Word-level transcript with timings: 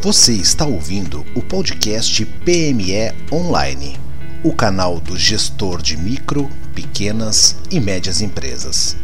Você 0.00 0.32
está 0.32 0.64
ouvindo 0.64 1.26
o 1.34 1.42
podcast 1.42 2.24
PME 2.24 3.12
Online, 3.32 3.96
o 4.44 4.54
canal 4.54 5.00
do 5.00 5.16
gestor 5.16 5.82
de 5.82 5.96
micro, 5.96 6.48
pequenas 6.72 7.60
e 7.68 7.80
médias 7.80 8.20
empresas. 8.20 8.96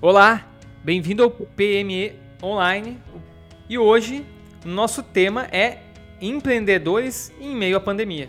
Olá, 0.00 0.44
bem-vindo 0.82 1.22
ao 1.22 1.30
PME 1.30 2.14
Online 2.42 3.00
e 3.68 3.78
hoje 3.78 4.26
nosso 4.64 5.04
tema 5.04 5.46
é 5.52 5.78
empreendedores 6.20 7.32
em 7.40 7.54
meio 7.54 7.76
à 7.76 7.80
pandemia. 7.80 8.28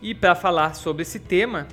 E 0.00 0.14
para 0.14 0.36
falar 0.36 0.74
sobre 0.74 1.02
esse 1.02 1.18
tema, 1.18 1.66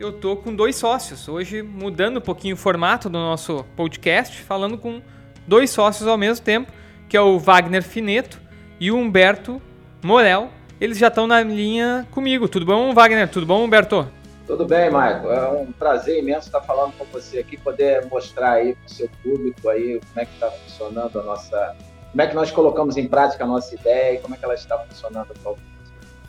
eu 0.00 0.10
tô 0.10 0.34
com 0.34 0.54
dois 0.54 0.76
sócios. 0.76 1.28
Hoje 1.28 1.60
mudando 1.60 2.16
um 2.16 2.20
pouquinho 2.22 2.54
o 2.54 2.58
formato 2.58 3.10
do 3.10 3.18
nosso 3.18 3.66
podcast, 3.76 4.42
falando 4.42 4.78
com 4.78 5.02
dois 5.46 5.70
sócios 5.70 6.08
ao 6.08 6.16
mesmo 6.16 6.42
tempo, 6.42 6.72
que 7.06 7.16
é 7.16 7.20
o 7.20 7.38
Wagner 7.38 7.82
Fineto 7.82 8.40
e 8.80 8.90
o 8.90 8.96
Humberto 8.96 9.60
Morel. 10.02 10.48
Eles 10.80 10.96
já 10.96 11.08
estão 11.08 11.26
na 11.26 11.42
linha 11.42 12.08
comigo. 12.10 12.48
Tudo 12.48 12.64
bom, 12.64 12.94
Wagner? 12.94 13.28
Tudo 13.28 13.44
bom, 13.44 13.62
Humberto? 13.62 14.10
Tudo 14.46 14.64
bem, 14.64 14.90
Marco. 14.90 15.28
É 15.28 15.48
um 15.50 15.70
prazer 15.70 16.18
imenso 16.18 16.46
estar 16.46 16.62
falando 16.62 16.94
com 16.96 17.04
você 17.12 17.40
aqui, 17.40 17.58
poder 17.58 18.06
mostrar 18.06 18.52
aí 18.52 18.74
para 18.74 18.86
o 18.86 18.90
seu 18.90 19.10
público 19.22 19.68
aí 19.68 20.00
como 20.08 20.20
é 20.20 20.24
que 20.24 20.32
está 20.32 20.50
funcionando 20.50 21.20
a 21.20 21.22
nossa 21.22 21.76
como 22.10 22.22
é 22.22 22.26
que 22.26 22.34
nós 22.34 22.50
colocamos 22.50 22.96
em 22.96 23.06
prática 23.06 23.44
a 23.44 23.46
nossa 23.46 23.72
ideia 23.74 24.14
e 24.14 24.18
como 24.18 24.34
é 24.34 24.38
que 24.38 24.44
ela 24.44 24.54
está 24.54 24.78
funcionando 24.78 25.30
atualmente. 25.30 25.70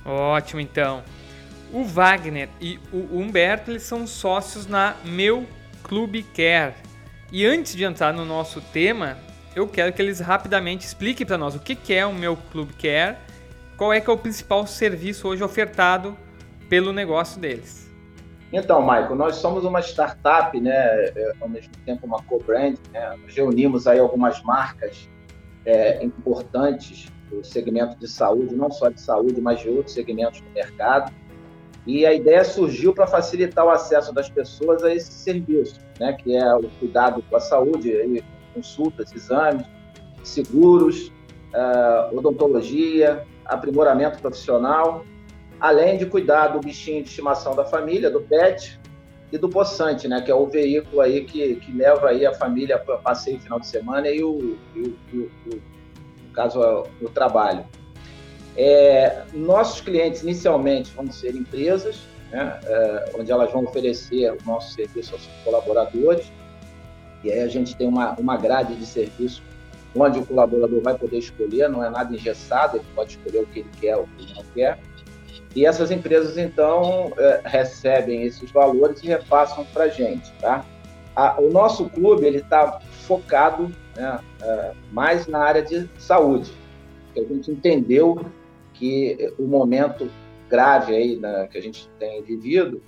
Ótimo, 0.05 0.59
então. 0.59 1.01
O 1.73 1.83
Wagner 1.83 2.49
e 2.59 2.79
o 2.91 3.17
Humberto 3.17 3.71
eles 3.71 3.83
são 3.83 4.05
sócios 4.05 4.67
na 4.67 4.95
Meu 5.05 5.45
Clube 5.83 6.23
Care. 6.23 6.73
E 7.31 7.45
antes 7.45 7.75
de 7.75 7.83
entrar 7.85 8.13
no 8.13 8.25
nosso 8.25 8.59
tema, 8.59 9.17
eu 9.55 9.67
quero 9.67 9.93
que 9.93 10.01
eles 10.01 10.19
rapidamente 10.19 10.85
expliquem 10.85 11.25
para 11.25 11.37
nós 11.37 11.55
o 11.55 11.59
que 11.59 11.93
é 11.93 12.05
o 12.05 12.13
Meu 12.13 12.35
Clube 12.51 12.73
Care, 12.73 13.17
qual 13.77 13.93
é 13.93 14.01
que 14.01 14.09
é 14.09 14.13
o 14.13 14.17
principal 14.17 14.67
serviço 14.67 15.27
hoje 15.27 15.43
ofertado 15.43 16.17
pelo 16.69 16.91
negócio 16.91 17.39
deles. 17.39 17.89
Então, 18.51 18.81
Michael, 18.81 19.15
nós 19.15 19.37
somos 19.37 19.63
uma 19.63 19.79
startup, 19.79 20.59
né, 20.59 20.71
é, 20.73 21.33
ao 21.39 21.47
mesmo 21.47 21.71
tempo 21.85 22.05
uma 22.05 22.21
co-brand, 22.23 22.75
né, 22.91 23.17
nós 23.21 23.33
reunimos 23.33 23.87
aí 23.87 23.97
algumas 23.97 24.41
marcas 24.43 25.09
é, 25.65 26.03
importantes 26.03 27.09
do 27.29 27.43
segmento 27.45 27.97
de 27.97 28.09
saúde, 28.09 28.53
não 28.53 28.69
só 28.69 28.89
de 28.89 28.99
saúde, 28.99 29.39
mas 29.39 29.61
de 29.61 29.69
outros 29.69 29.93
segmentos 29.93 30.41
do 30.41 30.49
mercado. 30.49 31.13
E 31.85 32.05
a 32.05 32.13
ideia 32.13 32.43
surgiu 32.43 32.93
para 32.93 33.07
facilitar 33.07 33.65
o 33.65 33.69
acesso 33.69 34.13
das 34.13 34.29
pessoas 34.29 34.83
a 34.83 34.93
esse 34.93 35.11
serviço, 35.11 35.79
né, 35.99 36.13
que 36.13 36.35
é 36.35 36.55
o 36.55 36.69
cuidado 36.79 37.23
com 37.27 37.35
a 37.35 37.39
saúde, 37.39 37.91
aí, 37.93 38.23
consultas, 38.53 39.11
exames, 39.13 39.65
seguros, 40.23 41.07
uh, 41.53 42.15
odontologia, 42.15 43.25
aprimoramento 43.45 44.19
profissional, 44.19 45.03
além 45.59 45.97
de 45.97 46.05
cuidar 46.05 46.49
do 46.49 46.59
bichinho 46.59 47.01
de 47.01 47.09
estimação 47.09 47.55
da 47.55 47.65
família, 47.65 48.09
do 48.11 48.21
pet, 48.21 48.79
e 49.31 49.37
do 49.37 49.47
poçante, 49.47 50.07
né, 50.07 50.21
que 50.21 50.29
é 50.29 50.35
o 50.35 50.45
veículo 50.45 51.01
aí 51.01 51.23
que, 51.23 51.55
que 51.55 51.71
leva 51.71 52.09
aí 52.09 52.25
a 52.25 52.33
família 52.33 52.77
para 52.77 52.97
passeio 52.97 53.39
final 53.39 53.59
de 53.59 53.67
semana 53.67 54.09
e 54.09 54.21
o, 54.21 54.57
e 54.75 54.81
o, 54.81 54.97
e 55.13 55.17
o, 55.19 55.31
no 56.25 56.33
caso 56.33 56.59
o 57.01 57.09
trabalho. 57.09 57.65
É, 58.57 59.23
nossos 59.33 59.81
clientes 59.81 60.23
inicialmente 60.23 60.91
vão 60.91 61.09
ser 61.11 61.35
empresas, 61.35 61.99
né, 62.31 62.59
é, 62.63 63.11
onde 63.17 63.31
elas 63.31 63.51
vão 63.51 63.63
oferecer 63.63 64.31
o 64.31 64.37
nosso 64.45 64.73
serviço 64.73 65.13
aos 65.13 65.25
colaboradores 65.43 66.31
e 67.23 67.31
aí 67.31 67.41
a 67.41 67.47
gente 67.47 67.75
tem 67.75 67.87
uma, 67.87 68.13
uma 68.13 68.37
grade 68.37 68.75
de 68.75 68.85
serviço 68.85 69.43
onde 69.95 70.19
o 70.19 70.25
colaborador 70.25 70.81
vai 70.81 70.97
poder 70.97 71.17
escolher, 71.17 71.69
não 71.69 71.83
é 71.83 71.89
nada 71.89 72.13
engessado, 72.15 72.77
ele 72.77 72.85
pode 72.95 73.17
escolher 73.17 73.39
o 73.39 73.45
que 73.47 73.59
ele 73.59 73.69
quer, 73.79 73.97
o 73.97 74.05
que 74.05 74.23
ele 74.23 74.33
não 74.33 74.43
quer. 74.53 74.79
E 75.53 75.65
essas 75.65 75.91
empresas, 75.91 76.37
então, 76.37 77.11
é, 77.17 77.41
recebem 77.43 78.23
esses 78.23 78.49
valores 78.51 79.03
e 79.03 79.07
repassam 79.07 79.65
para 79.73 79.85
a 79.85 79.89
gente. 79.89 80.31
Tá? 80.39 80.65
o 81.37 81.49
nosso 81.49 81.89
clube 81.89 82.25
ele 82.25 82.37
está 82.37 82.79
focado 83.05 83.69
né, 83.97 84.19
é, 84.41 84.71
mais 84.93 85.27
na 85.27 85.39
área 85.39 85.61
de 85.61 85.89
saúde. 85.97 86.53
A 87.15 87.19
gente 87.19 87.51
entendeu 87.51 88.25
que 88.81 89.31
o 89.37 89.43
momento 89.43 90.09
grave 90.49 90.95
aí 90.95 91.21
que 91.51 91.57
a 91.59 91.61
gente 91.61 91.87
tem 91.99 92.23
vivido, 92.23 92.81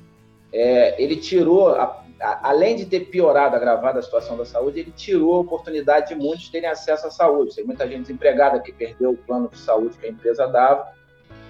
é, 0.52 1.00
ele 1.02 1.16
tirou, 1.18 1.70
a, 1.70 2.04
a, 2.20 2.50
além 2.50 2.76
de 2.76 2.88
ter 2.88 3.02
piorado, 3.02 3.56
agravado 3.56 4.00
a 4.00 4.02
situação 4.02 4.36
da 4.36 4.44
saúde, 4.44 4.80
ele 4.80 4.92
tirou 4.92 5.36
a 5.36 5.40
oportunidade 5.42 6.10
de 6.10 6.16
muitos 6.16 6.50
terem 6.50 6.68
acesso 6.68 7.06
à 7.06 7.12
saúde. 7.12 7.56
Tem 7.56 7.64
muita 7.64 7.88
gente 7.88 8.02
desempregada 8.02 8.60
que 8.60 8.74
perdeu 8.74 9.12
o 9.12 9.18
plano 9.18 9.50
de 9.50 9.60
saúde 9.60 9.96
que 10.00 10.08
a 10.08 10.10
empresa 10.10 10.48
dava, 10.48 10.92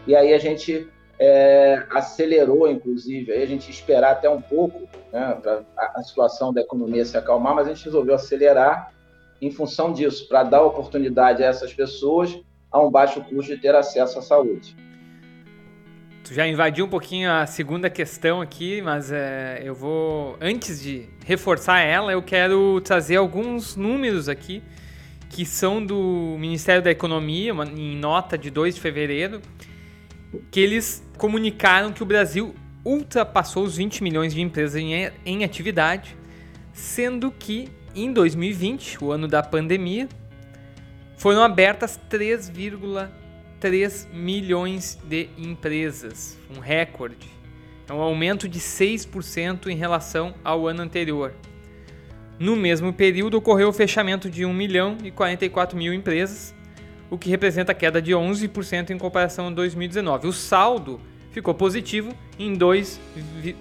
e 0.05 0.13
aí 0.13 0.33
a 0.33 0.37
gente 0.37 0.89
é, 1.17 1.85
acelerou, 1.89 2.69
inclusive, 2.69 3.31
aí 3.31 3.41
a 3.41 3.47
gente 3.47 3.71
esperar 3.71 4.11
até 4.11 4.29
um 4.29 4.41
pouco 4.41 4.81
né, 5.09 5.39
para 5.41 5.63
a 5.77 6.03
situação 6.03 6.53
da 6.53 6.59
economia 6.59 7.05
se 7.05 7.15
acalmar, 7.15 7.55
mas 7.55 7.67
a 7.67 7.73
gente 7.73 7.85
resolveu 7.85 8.15
acelerar 8.15 8.93
em 9.41 9.51
função 9.51 9.93
disso, 9.93 10.27
para 10.27 10.43
dar 10.43 10.63
oportunidade 10.63 11.43
a 11.43 11.47
essas 11.47 11.73
pessoas 11.73 12.37
a 12.73 12.79
um 12.81 12.89
baixo 12.89 13.21
custo 13.21 13.55
de 13.55 13.61
ter 13.61 13.75
acesso 13.75 14.17
à 14.17 14.21
saúde. 14.21 14.75
Tu 16.23 16.33
já 16.33 16.47
invadiu 16.47 16.85
um 16.85 16.89
pouquinho 16.89 17.29
a 17.29 17.45
segunda 17.45 17.89
questão 17.89 18.41
aqui, 18.41 18.81
mas 18.81 19.11
é, 19.11 19.61
eu 19.63 19.75
vou, 19.75 20.37
antes 20.41 20.81
de 20.81 21.07
reforçar 21.25 21.79
ela, 21.79 22.11
eu 22.11 22.23
quero 22.23 22.81
trazer 22.81 23.17
alguns 23.17 23.75
números 23.75 24.27
aqui 24.27 24.63
que 25.29 25.45
são 25.45 25.85
do 25.85 26.35
Ministério 26.39 26.81
da 26.81 26.89
Economia, 26.91 27.53
em 27.75 27.97
nota 27.97 28.37
de 28.37 28.49
2 28.49 28.75
de 28.75 28.81
fevereiro, 28.81 29.41
que 30.49 30.59
eles 30.59 31.03
comunicaram 31.17 31.91
que 31.91 32.01
o 32.01 32.05
Brasil 32.05 32.55
ultrapassou 32.85 33.63
os 33.63 33.75
20 33.77 34.03
milhões 34.03 34.33
de 34.33 34.41
empresas 34.41 34.75
em, 34.75 35.11
em 35.25 35.43
atividade, 35.43 36.15
sendo 36.71 37.31
que 37.31 37.69
em 37.95 38.11
2020, 38.11 39.03
o 39.03 39.11
ano 39.11 39.27
da 39.27 39.43
pandemia, 39.43 40.07
foram 41.17 41.43
abertas 41.43 41.99
3,3 42.09 44.07
milhões 44.13 44.99
de 45.03 45.29
empresas, 45.37 46.37
um 46.55 46.59
recorde. 46.59 47.31
É 47.87 47.93
um 47.93 48.01
aumento 48.01 48.47
de 48.47 48.59
6% 48.59 49.67
em 49.67 49.75
relação 49.75 50.33
ao 50.43 50.67
ano 50.67 50.81
anterior. 50.81 51.33
No 52.39 52.55
mesmo 52.55 52.91
período, 52.91 53.37
ocorreu 53.37 53.69
o 53.69 53.73
fechamento 53.73 54.29
de 54.29 54.45
1 54.45 54.53
milhão 54.53 54.97
e 55.03 55.11
44 55.11 55.77
mil 55.77 55.93
empresas, 55.93 56.53
o 57.09 57.17
que 57.17 57.29
representa 57.29 57.73
queda 57.73 58.01
de 58.01 58.11
11% 58.11 58.89
em 58.89 58.97
comparação 58.97 59.47
a 59.47 59.51
2019. 59.51 60.27
O 60.27 60.33
saldo 60.33 60.99
ficou 61.31 61.53
positivo 61.53 62.11
em 62.39 62.53
2, 62.53 62.99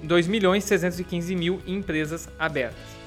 2 0.03 0.27
milhões 0.27 0.65
615 0.65 1.37
mil 1.37 1.61
empresas 1.67 2.29
abertas. 2.39 3.03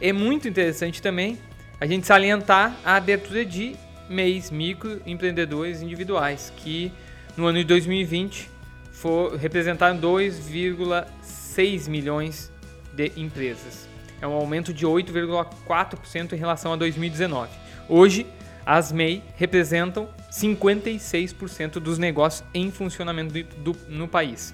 É 0.00 0.12
muito 0.12 0.46
interessante 0.46 1.00
também 1.00 1.38
a 1.80 1.86
gente 1.86 2.06
salientar 2.06 2.76
a 2.84 2.96
abertura 2.96 3.44
de 3.44 3.76
MEIs, 4.08 4.50
microempreendedores 4.50 5.82
individuais, 5.82 6.52
que 6.56 6.92
no 7.36 7.46
ano 7.46 7.58
de 7.58 7.64
2020 7.64 8.50
for, 8.90 9.36
representaram 9.36 9.98
2,6 9.98 11.88
milhões 11.88 12.50
de 12.92 13.12
empresas. 13.16 13.88
É 14.20 14.26
um 14.26 14.32
aumento 14.32 14.72
de 14.72 14.84
8,4% 14.84 16.32
em 16.32 16.36
relação 16.36 16.72
a 16.72 16.76
2019. 16.76 17.50
Hoje, 17.88 18.26
as 18.66 18.90
MEI 18.90 19.22
representam 19.36 20.08
56% 20.30 21.74
dos 21.74 21.96
negócios 21.96 22.46
em 22.52 22.70
funcionamento 22.70 23.32
do, 23.32 23.72
do, 23.72 23.78
no 23.88 24.08
país. 24.08 24.52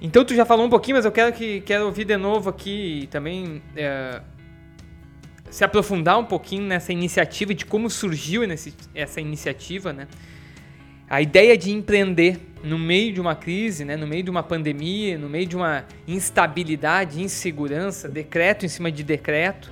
Então 0.00 0.24
tu 0.24 0.34
já 0.34 0.44
falou 0.44 0.66
um 0.66 0.70
pouquinho, 0.70 0.96
mas 0.96 1.04
eu 1.04 1.12
quero 1.12 1.32
que 1.32 1.60
quero 1.60 1.86
ouvir 1.86 2.04
de 2.04 2.16
novo 2.16 2.50
aqui 2.50 3.08
também 3.10 3.62
é, 3.76 4.20
se 5.50 5.64
aprofundar 5.64 6.18
um 6.18 6.24
pouquinho 6.24 6.62
nessa 6.62 6.92
iniciativa 6.92 7.54
de 7.54 7.64
como 7.64 7.88
surgiu 7.88 8.46
nesse, 8.46 8.74
essa 8.94 9.20
iniciativa, 9.20 9.92
né? 9.92 10.08
A 11.08 11.22
ideia 11.22 11.56
de 11.56 11.70
empreender 11.70 12.40
no 12.64 12.78
meio 12.78 13.12
de 13.12 13.20
uma 13.20 13.36
crise, 13.36 13.84
né, 13.84 13.96
no 13.96 14.08
meio 14.08 14.24
de 14.24 14.30
uma 14.30 14.42
pandemia, 14.42 15.16
no 15.16 15.28
meio 15.28 15.46
de 15.46 15.54
uma 15.54 15.84
instabilidade, 16.06 17.22
insegurança, 17.22 18.08
decreto 18.08 18.66
em 18.66 18.68
cima 18.68 18.90
de 18.90 19.04
decreto, 19.04 19.70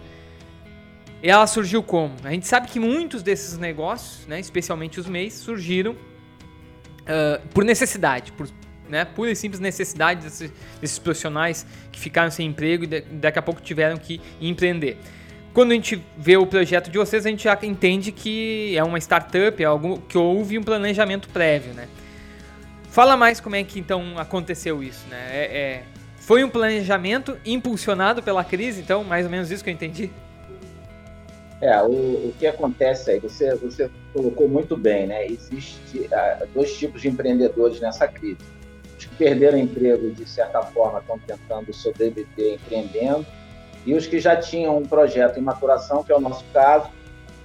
ela 1.21 1.47
surgiu 1.47 1.83
como? 1.83 2.15
A 2.23 2.31
gente 2.31 2.47
sabe 2.47 2.69
que 2.69 2.79
muitos 2.79 3.23
desses 3.23 3.59
negócios, 3.59 4.27
né, 4.29 4.39
especialmente 4.39 5.01
os 5.01 5.09
MEIs, 5.09 5.33
surgiram 5.33 5.93
uh, 5.93 7.49
por 7.49 7.65
necessidade, 7.65 8.31
por 8.31 8.49
né, 8.89 9.05
pura 9.05 9.31
e 9.31 9.37
simples 9.37 9.59
necessidade 9.59 10.23
desses, 10.23 10.53
desses, 10.81 10.99
profissionais 10.99 11.67
que 11.91 11.99
ficaram 11.99 12.31
sem 12.31 12.47
emprego 12.47 12.85
e 12.85 12.87
de, 12.87 13.01
daqui 13.01 13.39
a 13.39 13.43
pouco 13.43 13.61
tiveram 13.61 13.97
que 13.97 14.21
empreender. 14.41 14.99
Quando 15.55 15.71
a 15.71 15.75
gente 15.75 16.05
vê 16.19 16.37
o 16.37 16.45
projeto 16.45 16.91
de 16.91 16.99
vocês, 16.99 17.25
a 17.25 17.31
gente 17.31 17.45
já 17.45 17.57
entende 17.63 18.11
que 18.11 18.77
é 18.77 18.83
uma 18.83 18.99
startup, 18.99 19.63
é 19.63 19.65
algo 19.65 20.03
que 20.09 20.19
houve 20.19 20.59
um 20.59 20.65
planejamento 20.65 21.29
prévio, 21.29 21.73
né? 21.73 21.87
Fala 22.91 23.17
mais 23.17 23.39
como 23.39 23.55
é 23.55 23.63
que 23.63 23.79
então 23.79 24.19
aconteceu 24.19 24.83
isso, 24.83 25.07
né? 25.09 25.29
É, 25.31 25.57
é 25.57 25.83
Foi 26.17 26.43
um 26.43 26.51
planejamento 26.51 27.39
impulsionado 27.47 28.21
pela 28.21 28.43
crise, 28.43 28.81
então, 28.81 29.05
mais 29.05 29.27
ou 29.27 29.31
menos 29.31 29.49
isso 29.53 29.63
que 29.63 29.71
eu 29.71 29.75
entendi. 29.75 30.11
É, 31.61 31.81
o, 31.83 31.87
o 31.87 32.35
que 32.37 32.49
acontece 32.49 33.13
aí, 33.13 33.21
você, 33.21 33.55
você 33.55 33.89
colocou 34.13 34.49
muito 34.49 34.77
bem, 34.77 35.07
né? 35.07 35.25
Existem 35.25 36.09
ah, 36.13 36.45
dois 36.53 36.77
tipos 36.77 37.01
de 37.01 37.09
empreendedores 37.09 37.81
nessa 37.81 38.09
crise. 38.09 38.39
Os 38.99 39.05
que 39.05 39.15
perderam 39.15 39.57
emprego 39.57 40.11
de 40.11 40.29
certa 40.29 40.63
forma 40.63 40.99
estão 40.99 41.17
tentando 41.21 41.73
sobreviver 41.73 42.55
empreendendo, 42.55 43.25
e 43.87 43.95
os 43.95 44.07
que 44.07 44.19
já 44.19 44.37
tinham 44.37 44.79
um 44.79 44.87
projeto 44.87 45.39
em 45.39 45.43
maturação, 45.43 46.03
que 46.03 46.13
é 46.13 46.17
o 46.17 46.21
nosso 46.21 46.45
caso, 46.53 46.89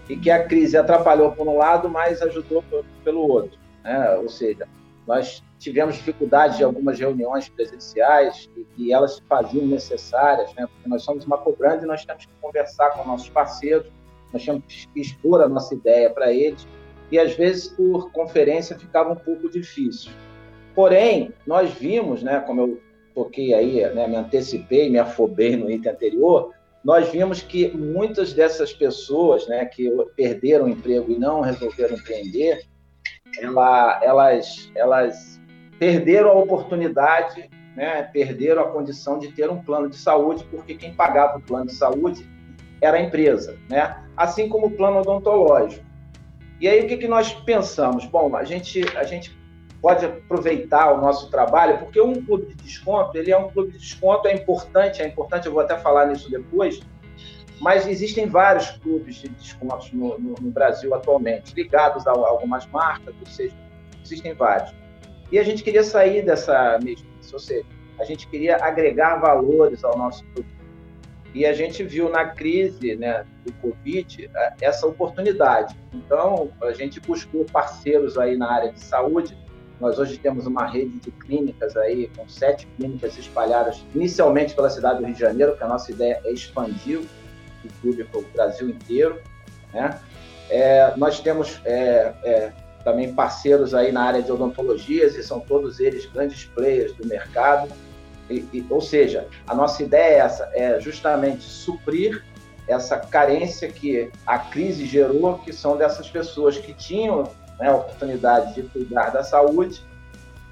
e 0.08 0.16
que 0.16 0.32
a 0.32 0.44
crise 0.46 0.78
atrapalhou 0.78 1.32
por 1.32 1.48
um 1.48 1.58
lado, 1.58 1.88
mas 1.90 2.22
ajudou 2.22 2.64
pelo 3.04 3.28
outro. 3.28 3.58
Né? 3.84 4.16
Ou 4.18 4.30
seja, 4.30 4.68
nós 5.06 5.44
tivemos 5.60 5.96
dificuldade 5.96 6.58
de 6.58 6.64
algumas 6.64 7.00
reuniões 7.00 7.50
presenciais 7.50 8.50
e, 8.56 8.66
e 8.78 8.94
elas 8.94 9.16
se 9.16 9.22
faziam 9.24 9.66
necessárias, 9.68 10.54
né? 10.56 10.68
porque 10.68 10.90
nós 10.90 11.04
somos 11.04 11.26
uma 11.26 11.38
cobranda 11.38 11.84
e 11.84 11.88
nós 11.88 12.06
temos 12.06 12.26
que 12.26 12.32
conversar 12.42 12.92
com 12.92 13.08
nossos 13.08 13.30
parceiros, 13.30 13.88
nós 14.34 14.44
temos 14.44 14.64
que 14.66 15.00
expor 15.00 15.42
a 15.42 15.50
nossa 15.50 15.74
ideia 15.76 16.10
para 16.10 16.32
eles, 16.32 16.68
e 17.12 17.20
às 17.20 17.36
vezes 17.36 17.70
por 17.70 18.12
conferência 18.12 18.78
ficava 18.78 19.12
um 19.12 19.16
pouco 19.16 19.50
difícil. 19.50 20.12
Porém, 20.74 21.34
nós 21.46 21.72
vimos, 21.72 22.24
né, 22.24 22.40
como 22.40 22.62
eu 22.62 22.82
toquei 23.20 23.54
aí, 23.54 23.94
né, 23.94 24.08
me 24.08 24.16
antecipei, 24.16 24.90
me 24.90 24.98
afobei 24.98 25.58
no 25.58 25.70
item 25.70 25.92
anterior, 25.92 26.54
nós 26.82 27.10
vimos 27.10 27.42
que 27.42 27.68
muitas 27.76 28.32
dessas 28.32 28.72
pessoas 28.72 29.46
né, 29.50 29.66
que 29.66 29.92
perderam 30.16 30.66
o 30.66 30.70
emprego 30.70 31.12
e 31.12 31.20
não 31.20 31.42
resolveram 31.42 31.98
empreender, 31.98 32.66
ela, 33.38 34.00
elas, 34.02 34.72
elas 34.74 35.42
perderam 35.78 36.30
a 36.30 36.36
oportunidade, 36.36 37.50
né, 37.76 38.04
perderam 38.04 38.62
a 38.62 38.72
condição 38.72 39.20
de 39.20 39.30
ter 39.34 39.50
um 39.50 39.62
plano 39.62 39.90
de 39.90 39.98
saúde, 39.98 40.46
porque 40.50 40.76
quem 40.76 40.94
pagava 40.94 41.38
o 41.38 41.42
plano 41.42 41.66
de 41.66 41.74
saúde 41.74 42.26
era 42.82 42.96
a 42.96 43.02
empresa, 43.02 43.58
né? 43.70 44.02
assim 44.16 44.48
como 44.48 44.68
o 44.68 44.72
plano 44.72 45.00
odontológico. 45.00 45.86
E 46.62 46.68
aí 46.68 46.86
o 46.86 46.88
que, 46.88 46.96
que 46.96 47.08
nós 47.08 47.34
pensamos? 47.34 48.06
Bom, 48.06 48.36
a 48.36 48.46
gente, 48.46 48.82
a 48.98 49.04
gente 49.04 49.38
pode 49.82 50.06
aproveitar 50.06 50.94
o 50.94 51.02
nosso 51.02 51.30
trabalho, 51.30 51.78
porque 51.80 52.02
um 52.02 52.22
clube 52.24 52.48
de 52.48 52.56
desconto, 52.56 53.18
ele 53.18 53.32
é 53.32 53.38
um 53.38 53.50
clube 53.50 53.72
de 53.72 53.78
desconto, 53.78 54.28
é 54.28 54.34
importante, 54.34 55.02
é 55.02 55.08
importante, 55.08 55.48
eu 55.48 55.54
vou 55.54 55.62
até 55.62 55.78
falar 55.78 56.08
nisso 56.08 56.30
depois, 56.30 56.82
mas 57.60 57.88
existem 57.88 58.28
vários 58.28 58.72
clubes 58.72 59.16
de 59.16 59.30
descontos 59.30 59.92
no, 59.92 60.18
no, 60.20 60.36
no 60.40 60.52
Brasil 60.52 60.94
atualmente, 60.94 61.54
ligados 61.54 62.08
a, 62.08 62.12
algumas 62.12 62.66
marcas, 62.68 63.14
ou 63.20 63.26
seja, 63.26 63.56
existem 64.04 64.34
vários. 64.34 64.74
E 65.32 65.38
a 65.38 65.44
gente 65.44 65.64
queria 65.64 65.84
sair 65.84 66.24
dessa 66.24 66.80
mesmice, 66.84 67.34
ou 67.34 67.40
seja, 67.40 67.66
a 68.00 68.04
gente 68.04 68.28
queria 68.28 68.58
agregar 68.58 69.18
valores 69.18 69.84
ao 69.84 69.98
nosso 69.98 70.24
produto. 70.26 70.60
E 71.34 71.46
a 71.46 71.54
gente 71.54 71.84
viu 71.84 72.10
na 72.10 72.26
crise 72.26 72.96
né, 72.96 73.24
do 73.46 73.54
Covid 73.54 74.30
é, 74.34 74.54
essa 74.62 74.88
oportunidade. 74.88 75.76
Então, 75.94 76.50
a 76.64 76.72
gente 76.72 77.00
buscou 77.00 77.46
parceiros 77.46 78.18
aí 78.18 78.36
na 78.36 78.52
área 78.52 78.72
de 78.72 78.80
saúde 78.80 79.38
nós 79.80 79.98
hoje 79.98 80.18
temos 80.18 80.46
uma 80.46 80.66
rede 80.66 81.00
de 81.00 81.12
clínicas 81.12 81.76
aí, 81.78 82.12
com 82.16 82.28
sete 82.28 82.68
clínicas 82.78 83.18
espalhadas 83.18 83.84
inicialmente 83.96 84.54
pela 84.54 84.70
cidade 84.70 85.00
do 85.00 85.06
Rio 85.06 85.14
de 85.14 85.20
Janeiro, 85.20 85.56
que 85.56 85.64
a 85.64 85.68
nossa 85.68 85.92
ideia 85.92 86.20
é 86.26 86.32
expandir 86.32 87.00
o 87.00 87.82
clube 87.82 88.04
para 88.04 88.20
o 88.20 88.26
Brasil 88.34 88.70
inteiro. 88.70 89.20
Né? 89.74 90.00
É, 90.50 90.94
nós 90.98 91.20
temos 91.20 91.62
é, 91.64 92.14
é, 92.24 92.52
também 92.84 93.14
parceiros 93.14 93.74
aí 93.74 93.92
na 93.92 94.04
área 94.04 94.22
de 94.22 94.32
odontologias, 94.32 95.16
e 95.16 95.24
são 95.24 95.40
todos 95.40 95.80
eles 95.80 96.06
grandes 96.06 96.46
players 96.46 96.94
do 96.94 97.08
mercado. 97.08 97.72
E, 98.30 98.46
e, 98.54 98.66
ou 98.70 98.82
seja, 98.82 99.28
a 99.48 99.56
nossa 99.56 99.82
ideia 99.82 100.16
é 100.16 100.18
essa, 100.20 100.52
é 100.54 100.80
justamente 100.80 101.44
suprir 101.44 102.24
essa 102.68 102.98
carência 102.98 103.68
que 103.68 104.12
a 104.26 104.38
crise 104.38 104.86
gerou, 104.86 105.40
que 105.40 105.52
são 105.52 105.76
dessas 105.76 106.08
pessoas 106.10 106.58
que 106.58 106.72
tinham 106.74 107.32
né, 107.60 107.70
a 107.70 107.76
oportunidade 107.76 108.56
de 108.56 108.64
cuidar 108.64 109.10
da 109.10 109.24
saúde 109.24 109.82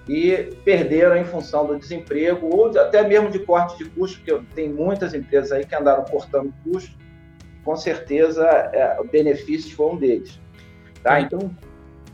e 0.07 0.55
perderam 0.63 1.17
em 1.17 1.25
função 1.25 1.65
do 1.65 1.77
desemprego 1.77 2.47
ou 2.47 2.77
até 2.79 3.05
mesmo 3.05 3.29
de 3.29 3.39
corte 3.39 3.77
de 3.77 3.89
custos, 3.89 4.19
porque 4.19 4.45
tem 4.55 4.69
muitas 4.69 5.13
empresas 5.13 5.51
aí 5.51 5.65
que 5.65 5.75
andaram 5.75 6.03
cortando 6.05 6.53
custos, 6.63 6.95
com 7.63 7.75
certeza 7.75 8.45
é, 8.45 8.97
o 8.99 9.03
benefício 9.03 9.75
foi 9.75 9.93
um 9.93 9.97
deles. 9.97 10.39
Tá? 11.03 11.19
Então, 11.19 11.51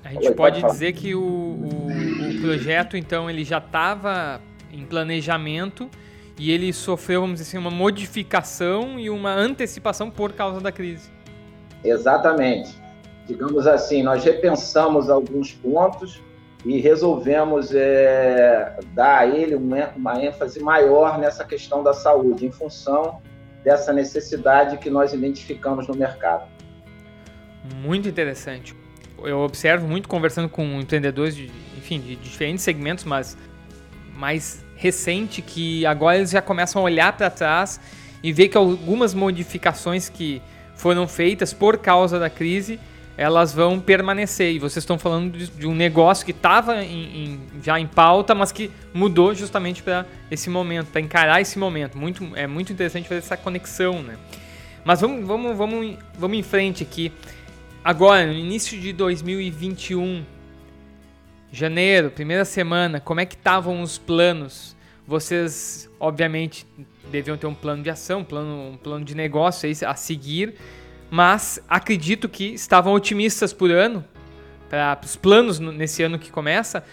a 0.03 0.09
gente 0.09 0.27
Oi, 0.27 0.33
pode, 0.33 0.61
pode 0.61 0.73
dizer 0.73 0.93
que 0.93 1.13
o, 1.13 1.21
o, 1.21 2.37
o, 2.37 2.41
projeto, 2.41 2.97
então, 2.97 3.29
ele 3.29 3.43
já 3.43 3.59
estava 3.59 4.41
em 4.71 4.85
planejamento 4.85 5.87
e 6.37 6.51
ele 6.51 6.73
sofreu, 6.73 7.21
vamos 7.21 7.39
dizer 7.39 7.49
assim, 7.49 7.57
uma 7.59 7.71
modificação 7.71 8.99
e 8.99 9.09
uma 9.09 9.33
antecipação 9.33 10.09
por 10.09 10.33
causa 10.33 10.59
da 10.59 10.71
crise. 10.71 11.11
Exatamente 11.83 12.82
digamos 13.25 13.67
assim, 13.67 14.03
nós 14.03 14.23
repensamos 14.23 15.09
alguns 15.09 15.51
pontos 15.51 16.21
e 16.65 16.79
resolvemos 16.79 17.73
é, 17.73 18.77
dar 18.93 19.19
a 19.19 19.27
ele 19.27 19.55
uma, 19.55 20.23
ênfase 20.23 20.61
maior 20.61 21.17
nessa 21.17 21.43
questão 21.43 21.83
da 21.83 21.93
saúde, 21.93 22.45
em 22.45 22.51
função 22.51 23.21
dessa 23.63 23.91
necessidade 23.91 24.77
que 24.77 24.89
nós 24.89 25.13
identificamos 25.13 25.87
no 25.87 25.95
mercado. 25.95 26.47
Muito 27.81 28.07
interessante. 28.07 28.75
Eu 29.23 29.39
observo 29.39 29.87
muito 29.87 30.07
conversando 30.07 30.49
com 30.49 30.63
empreendedores 30.79 31.35
de, 31.35 31.49
enfim, 31.77 31.99
de 31.99 32.15
diferentes 32.15 32.63
segmentos, 32.63 33.05
mas 33.05 33.37
mais 34.15 34.63
recente 34.75 35.41
que 35.41 35.85
agora 35.85 36.17
eles 36.17 36.31
já 36.31 36.41
começam 36.41 36.81
a 36.81 36.85
olhar 36.85 37.15
para 37.15 37.29
trás 37.29 37.79
e 38.21 38.31
ver 38.31 38.49
que 38.49 38.57
algumas 38.57 39.13
modificações 39.13 40.09
que 40.09 40.41
foram 40.75 41.07
feitas 41.07 41.53
por 41.53 41.77
causa 41.77 42.19
da 42.19 42.29
crise 42.29 42.79
elas 43.17 43.53
vão 43.53 43.79
permanecer. 43.79 44.53
E 44.53 44.59
vocês 44.59 44.83
estão 44.83 44.97
falando 44.97 45.37
de, 45.37 45.47
de 45.47 45.67
um 45.67 45.75
negócio 45.75 46.25
que 46.25 46.31
estava 46.31 46.77
já 47.61 47.79
em 47.79 47.87
pauta, 47.87 48.33
mas 48.33 48.51
que 48.51 48.71
mudou 48.93 49.33
justamente 49.33 49.83
para 49.83 50.05
esse 50.31 50.49
momento, 50.49 50.87
para 50.87 51.01
encarar 51.01 51.41
esse 51.41 51.57
momento. 51.59 51.97
Muito, 51.97 52.27
é 52.35 52.47
muito 52.47 52.73
interessante 52.73 53.07
fazer 53.07 53.19
essa 53.19 53.37
conexão, 53.37 54.01
né? 54.01 54.17
Mas 54.83 55.01
vamos, 55.01 55.25
vamos, 55.25 55.55
vamos, 55.55 55.97
vamos 56.17 56.37
em 56.37 56.43
frente 56.43 56.83
aqui. 56.83 57.11
Agora, 57.83 58.25
no 58.25 58.33
início 58.33 58.79
de 58.79 58.91
2021, 58.93 60.25
janeiro, 61.51 62.09
primeira 62.09 62.43
semana, 62.43 62.99
como 62.99 63.19
é 63.19 63.25
que 63.25 63.35
estavam 63.35 63.81
os 63.81 63.97
planos? 63.97 64.75
Vocês, 65.05 65.89
obviamente, 65.99 66.65
deviam 67.11 67.37
ter 67.37 67.45
um 67.45 67.53
plano 67.53 67.83
de 67.83 67.89
ação, 67.89 68.21
um 68.21 68.23
plano, 68.23 68.71
um 68.71 68.77
plano 68.77 69.05
de 69.05 69.15
negócio 69.15 69.69
a 69.85 69.95
seguir 69.95 70.55
mas 71.13 71.59
acredito 71.69 72.27
que 72.27 72.55
estavam 72.55 72.91
otimistas 72.91 73.53
por 73.53 73.69
ano, 73.69 74.03
para 74.67 74.99
os 75.03 75.15
planos 75.15 75.59
nesse 75.59 76.01
ano 76.01 76.17
que 76.17 76.31
começa, 76.31 76.83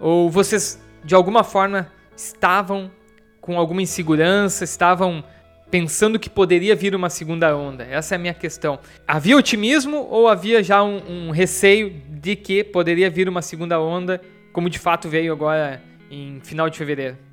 ou 0.00 0.30
vocês 0.30 0.82
de 1.04 1.14
alguma 1.14 1.44
forma 1.44 1.92
estavam 2.16 2.90
com 3.38 3.58
alguma 3.58 3.82
insegurança, 3.82 4.64
estavam 4.64 5.22
pensando 5.70 6.18
que 6.18 6.30
poderia 6.30 6.74
vir 6.74 6.94
uma 6.94 7.10
segunda 7.10 7.54
onda? 7.54 7.84
Essa 7.84 8.14
é 8.14 8.16
a 8.16 8.18
minha 8.18 8.32
questão. 8.32 8.78
Havia 9.06 9.36
otimismo 9.36 10.06
ou 10.08 10.26
havia 10.26 10.62
já 10.62 10.82
um, 10.82 11.26
um 11.26 11.30
receio 11.30 11.90
de 12.08 12.34
que 12.34 12.64
poderia 12.64 13.10
vir 13.10 13.28
uma 13.28 13.42
segunda 13.42 13.78
onda, 13.78 14.22
como 14.54 14.70
de 14.70 14.78
fato 14.78 15.06
veio 15.06 15.34
agora 15.34 15.82
em 16.10 16.40
final 16.40 16.70
de 16.70 16.78
fevereiro? 16.78 17.25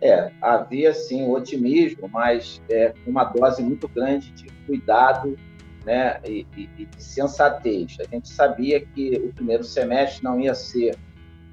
É, 0.00 0.30
havia 0.40 0.94
sim 0.94 1.28
otimismo, 1.28 2.08
mas 2.08 2.62
é, 2.70 2.94
uma 3.06 3.24
dose 3.24 3.62
muito 3.62 3.88
grande 3.88 4.30
de 4.30 4.46
cuidado 4.64 5.36
né, 5.84 6.20
e, 6.24 6.46
e, 6.56 6.70
e, 6.78 6.84
de 6.84 7.02
sensatez. 7.02 7.96
A 7.98 8.04
gente 8.04 8.28
sabia 8.28 8.80
que 8.80 9.16
o 9.16 9.32
primeiro 9.32 9.64
semestre 9.64 10.22
não 10.22 10.38
ia 10.38 10.54
ser 10.54 10.96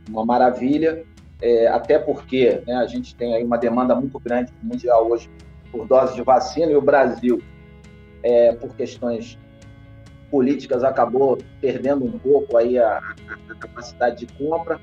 uma 0.07 0.23
maravilha, 0.23 1.03
é, 1.41 1.67
até 1.67 1.97
porque 1.97 2.61
né, 2.67 2.75
a 2.75 2.85
gente 2.85 3.15
tem 3.15 3.33
aí 3.33 3.43
uma 3.43 3.57
demanda 3.57 3.95
muito 3.95 4.19
grande 4.19 4.53
mundial 4.61 5.09
hoje 5.09 5.29
por 5.71 5.87
doses 5.87 6.15
de 6.15 6.21
vacina 6.21 6.71
e 6.71 6.75
o 6.75 6.81
Brasil, 6.81 7.41
é, 8.21 8.53
por 8.53 8.75
questões 8.75 9.39
políticas, 10.29 10.83
acabou 10.83 11.37
perdendo 11.59 12.05
um 12.05 12.19
pouco 12.19 12.57
aí 12.57 12.77
a, 12.77 12.97
a 13.49 13.55
capacidade 13.55 14.25
de 14.25 14.33
compra 14.33 14.79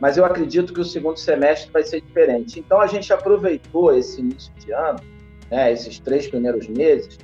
mas 0.00 0.16
eu 0.16 0.24
acredito 0.24 0.72
que 0.72 0.80
o 0.80 0.84
segundo 0.84 1.18
semestre 1.18 1.70
vai 1.70 1.82
ser 1.84 2.00
diferente. 2.00 2.58
Então 2.58 2.80
a 2.80 2.86
gente 2.86 3.12
aproveitou 3.12 3.96
esse 3.96 4.20
início 4.20 4.52
de 4.54 4.72
ano, 4.72 5.00
né, 5.50 5.72
esses 5.72 5.98
três 5.98 6.26
primeiros 6.26 6.68
meses, 6.68 7.18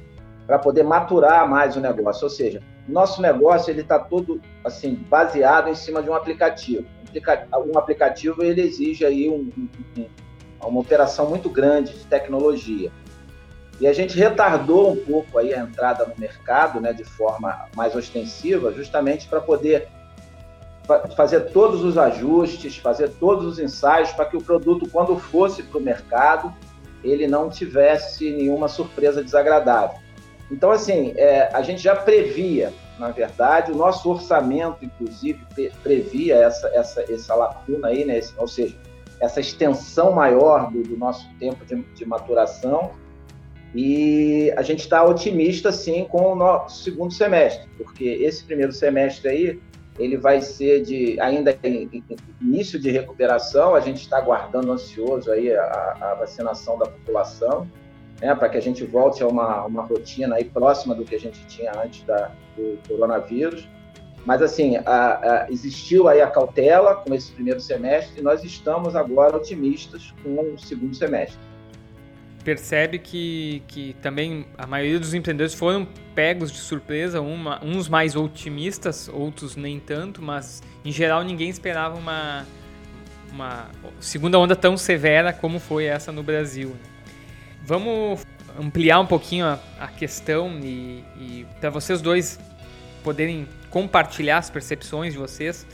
para 0.47 0.59
poder 0.59 0.83
maturar 0.83 1.49
mais 1.49 1.77
o 1.77 1.81
negócio. 1.81 2.25
Ou 2.25 2.31
seja, 2.31 2.63
nosso 2.89 3.21
negócio 3.21 3.71
ele 3.71 3.83
está 3.83 3.99
todo 3.99 4.41
assim 4.65 4.95
baseado 5.09 5.69
em 5.69 5.75
cima 5.75 6.03
de 6.03 6.11
um 6.11 6.15
aplicativo. 6.15 6.87
Um 7.73 7.79
aplicativo 7.79 8.43
ele 8.43 8.63
exige 8.63 9.05
aí 9.05 9.29
um, 9.29 9.51
um, 9.97 10.07
uma 10.63 10.81
operação 10.81 11.29
muito 11.29 11.49
grande 11.49 11.93
de 11.93 12.07
tecnologia. 12.07 12.91
E 13.81 13.87
a 13.87 13.93
gente 13.93 14.17
retardou 14.17 14.93
um 14.93 14.97
pouco 14.97 15.39
aí 15.39 15.55
a 15.55 15.61
entrada 15.61 16.05
no 16.05 16.15
mercado, 16.19 16.81
né, 16.81 16.93
de 16.93 17.03
forma 17.03 17.67
mais 17.75 17.97
ostensiva, 17.97 18.73
justamente 18.73 19.27
para 19.27 19.41
poder 19.41 19.89
fazer 21.17 21.53
todos 21.53 21.85
os 21.85 21.97
ajustes, 21.97 22.77
fazer 22.77 23.11
todos 23.21 23.45
os 23.47 23.59
ensaios 23.59 24.11
para 24.13 24.25
que 24.25 24.37
o 24.37 24.43
produto, 24.43 24.89
quando 24.91 25.19
fosse 25.19 25.63
para 25.63 25.79
o 25.79 25.81
mercado, 25.81 26.53
ele 27.03 27.27
não 27.27 27.49
tivesse 27.49 28.31
nenhuma 28.31 28.69
surpresa 28.69 29.23
desagradável. 29.23 29.99
Então, 30.51 30.71
assim, 30.71 31.15
é, 31.17 31.49
a 31.53 31.63
gente 31.63 31.81
já 31.81 31.95
previa, 31.95 32.73
na 32.99 33.11
verdade, 33.11 33.71
o 33.71 33.77
nosso 33.77 34.11
orçamento, 34.11 34.85
inclusive, 34.85 35.41
previa 35.83 36.37
essa, 36.37 36.69
essa, 36.69 37.13
essa 37.13 37.35
lacuna 37.35 37.89
aí, 37.89 38.05
né? 38.05 38.21
Ou 38.37 38.49
seja, 38.49 38.77
essa 39.21 39.39
extensão 39.39 40.13
maior 40.13 40.71
do, 40.71 40.83
do 40.83 40.97
nosso 40.97 41.29
tempo 41.39 41.65
de, 41.65 41.81
de, 41.95 42.05
maturação. 42.05 42.91
E 43.73 44.53
a 44.57 44.63
gente 44.63 44.81
está 44.81 45.05
otimista, 45.05 45.71
sim, 45.71 46.05
com 46.05 46.33
o 46.33 46.35
nosso 46.35 46.83
segundo 46.83 47.13
semestre, 47.13 47.69
porque 47.77 48.05
esse 48.05 48.43
primeiro 48.43 48.73
semestre 48.73 49.29
aí, 49.29 49.61
ele 50.01 50.17
vai 50.17 50.41
ser 50.41 50.83
de 50.83 51.21
ainda 51.21 51.57
em, 51.63 52.03
início 52.41 52.79
de 52.79 52.91
recuperação, 52.91 53.75
a 53.75 53.81
gente 53.81 54.01
está 54.01 54.17
aguardando 54.17 54.73
ansioso 54.73 55.31
aí 55.31 55.53
a, 55.55 55.97
a 56.01 56.15
vacinação 56.15 56.79
da 56.79 56.87
população, 56.87 57.71
né, 58.21 58.35
para 58.35 58.49
que 58.49 58.57
a 58.57 58.63
gente 58.63 58.85
volte 58.85 59.23
a 59.23 59.29
uma, 59.29 59.65
uma 59.67 59.83
rotina 59.83 60.37
aí 60.37 60.45
próxima 60.45 60.95
do 60.95 61.05
que 61.05 61.15
a 61.15 61.21
gente 61.21 61.47
tinha 61.47 61.73
antes 61.79 62.03
da, 62.05 62.31
do 62.57 62.79
coronavírus. 62.89 63.69
Mas, 64.25 64.43
assim, 64.43 64.77
a, 64.77 64.85
a, 64.87 65.51
existiu 65.51 66.09
aí 66.09 66.21
a 66.21 66.31
cautela 66.31 66.97
com 66.97 67.15
esse 67.15 67.33
primeiro 67.33 67.61
semestre 67.61 68.21
e 68.21 68.23
nós 68.23 68.45
estamos 68.45 68.97
agora 68.97 69.37
otimistas 69.37 70.15
com 70.23 70.55
o 70.55 70.59
segundo 70.59 70.95
semestre. 70.95 71.50
Percebe 72.45 72.99
que, 72.99 73.63
que 73.69 73.95
também 74.01 74.47
a 74.57 74.67
maioria 74.67 74.99
dos 74.99 75.13
empreendedores 75.13 75.55
foram 75.55 75.87
pegos 76.15 76.51
de 76.51 76.59
surpresa, 76.59 77.21
uma, 77.21 77.63
uns 77.63 77.89
mais 77.89 78.17
otimistas, 78.17 79.09
outros 79.09 79.57
nem 79.57 79.79
tanto, 79.79 80.23
mas 80.23 80.63
em 80.85 80.91
geral 80.91 81.23
ninguém 81.23 81.51
esperava 81.51 81.99
uma, 81.99 82.47
uma 83.31 83.69
segunda 84.01 84.39
onda 84.39 84.57
tão 84.57 84.77
severa 84.77 85.33
como 85.33 85.61
foi 85.61 85.85
essa 85.85 86.11
no 86.11 86.23
Brasil. 86.23 86.71
Né? 86.71 86.91
Vamos 87.63 88.27
ampliar 88.59 89.01
um 89.01 89.07
pouquinho 89.07 89.45
a, 89.45 89.59
a 89.79 89.89
questão 89.89 90.59
e, 90.63 91.05
e 91.19 91.47
para 91.61 91.69
vocês 91.69 92.01
dois 92.01 92.39
poderem 93.05 93.47
compartilhar 93.71 94.39
as 94.39 94.51
percepções 94.51 95.13
de 95.13 95.19
vocês, 95.19 95.67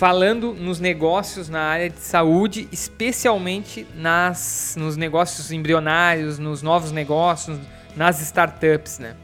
falando 0.00 0.54
nos 0.54 0.80
negócios 0.80 1.50
na 1.50 1.60
área 1.60 1.90
de 1.90 2.00
saúde, 2.00 2.66
especialmente 2.72 3.86
nas, 3.94 4.74
nos 4.78 4.96
negócios 4.96 5.52
embrionários, 5.52 6.38
nos 6.38 6.62
novos 6.62 6.90
negócios, 6.90 7.58
nas 7.94 8.18
startups, 8.22 8.98
né? 8.98 9.14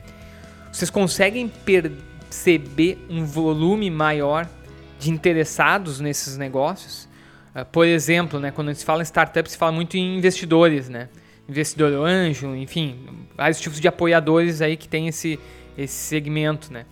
Vocês 0.70 0.90
conseguem 0.90 1.48
perceber 1.48 2.98
um 3.08 3.24
volume 3.24 3.90
maior 3.90 4.46
de 4.98 5.10
interessados 5.10 5.98
nesses 5.98 6.36
negócios? 6.36 7.08
Uh, 7.54 7.64
por 7.64 7.86
exemplo, 7.86 8.38
né, 8.38 8.50
quando 8.50 8.74
se 8.74 8.84
fala 8.84 9.00
em 9.00 9.04
startups, 9.04 9.52
se 9.52 9.58
fala 9.58 9.72
muito 9.72 9.96
em 9.96 10.18
investidores, 10.18 10.90
né? 10.90 11.08
Investidor 11.48 12.06
anjo, 12.06 12.54
enfim, 12.54 12.98
vários 13.34 13.58
tipos 13.58 13.80
de 13.80 13.88
apoiadores 13.88 14.60
aí 14.60 14.76
que 14.76 14.86
tem 14.86 15.08
esse, 15.08 15.40
esse 15.78 15.94
segmento, 15.94 16.70
né? 16.70 16.84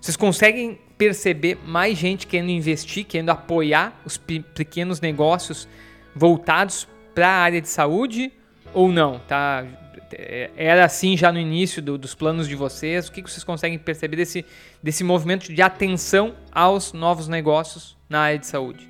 Vocês 0.00 0.16
conseguem 0.16 0.78
perceber 1.02 1.58
mais 1.66 1.98
gente 1.98 2.28
querendo 2.28 2.50
investir, 2.50 3.04
querendo 3.04 3.30
apoiar 3.30 3.92
os 4.04 4.16
pequenos 4.16 5.00
negócios 5.00 5.66
voltados 6.14 6.86
para 7.12 7.26
a 7.26 7.38
área 7.42 7.60
de 7.60 7.68
saúde 7.68 8.32
ou 8.72 8.92
não? 8.92 9.18
Tá? 9.18 9.66
É, 10.12 10.50
era 10.54 10.84
assim 10.84 11.16
já 11.16 11.32
no 11.32 11.40
início 11.40 11.82
do, 11.82 11.98
dos 11.98 12.14
planos 12.14 12.46
de 12.46 12.54
vocês? 12.54 13.08
O 13.08 13.12
que 13.12 13.20
vocês 13.20 13.42
conseguem 13.42 13.80
perceber 13.80 14.14
desse, 14.14 14.46
desse 14.80 15.02
movimento 15.02 15.52
de 15.52 15.60
atenção 15.60 16.36
aos 16.52 16.92
novos 16.92 17.26
negócios 17.26 17.98
na 18.08 18.20
área 18.20 18.38
de 18.38 18.46
saúde? 18.46 18.88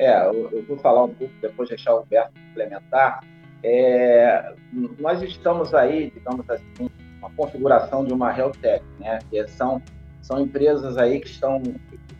É, 0.00 0.26
eu, 0.26 0.50
eu 0.50 0.64
vou 0.64 0.76
falar 0.78 1.04
um 1.04 1.14
pouco, 1.14 1.32
depois 1.40 1.68
deixar 1.68 1.94
o 1.94 1.98
Alberto 1.98 2.32
complementar. 2.48 3.20
É, 3.62 4.52
nós 4.98 5.22
estamos 5.22 5.72
aí, 5.74 6.10
digamos 6.10 6.50
assim, 6.50 6.90
uma 7.20 7.30
configuração 7.30 8.04
de 8.04 8.12
uma 8.12 8.36
health 8.36 8.56
tech, 8.60 8.84
né? 8.98 9.20
Que 9.30 9.46
são 9.46 9.80
são 10.22 10.40
empresas 10.40 10.96
aí 10.96 11.20
que 11.20 11.26
estão, 11.26 11.60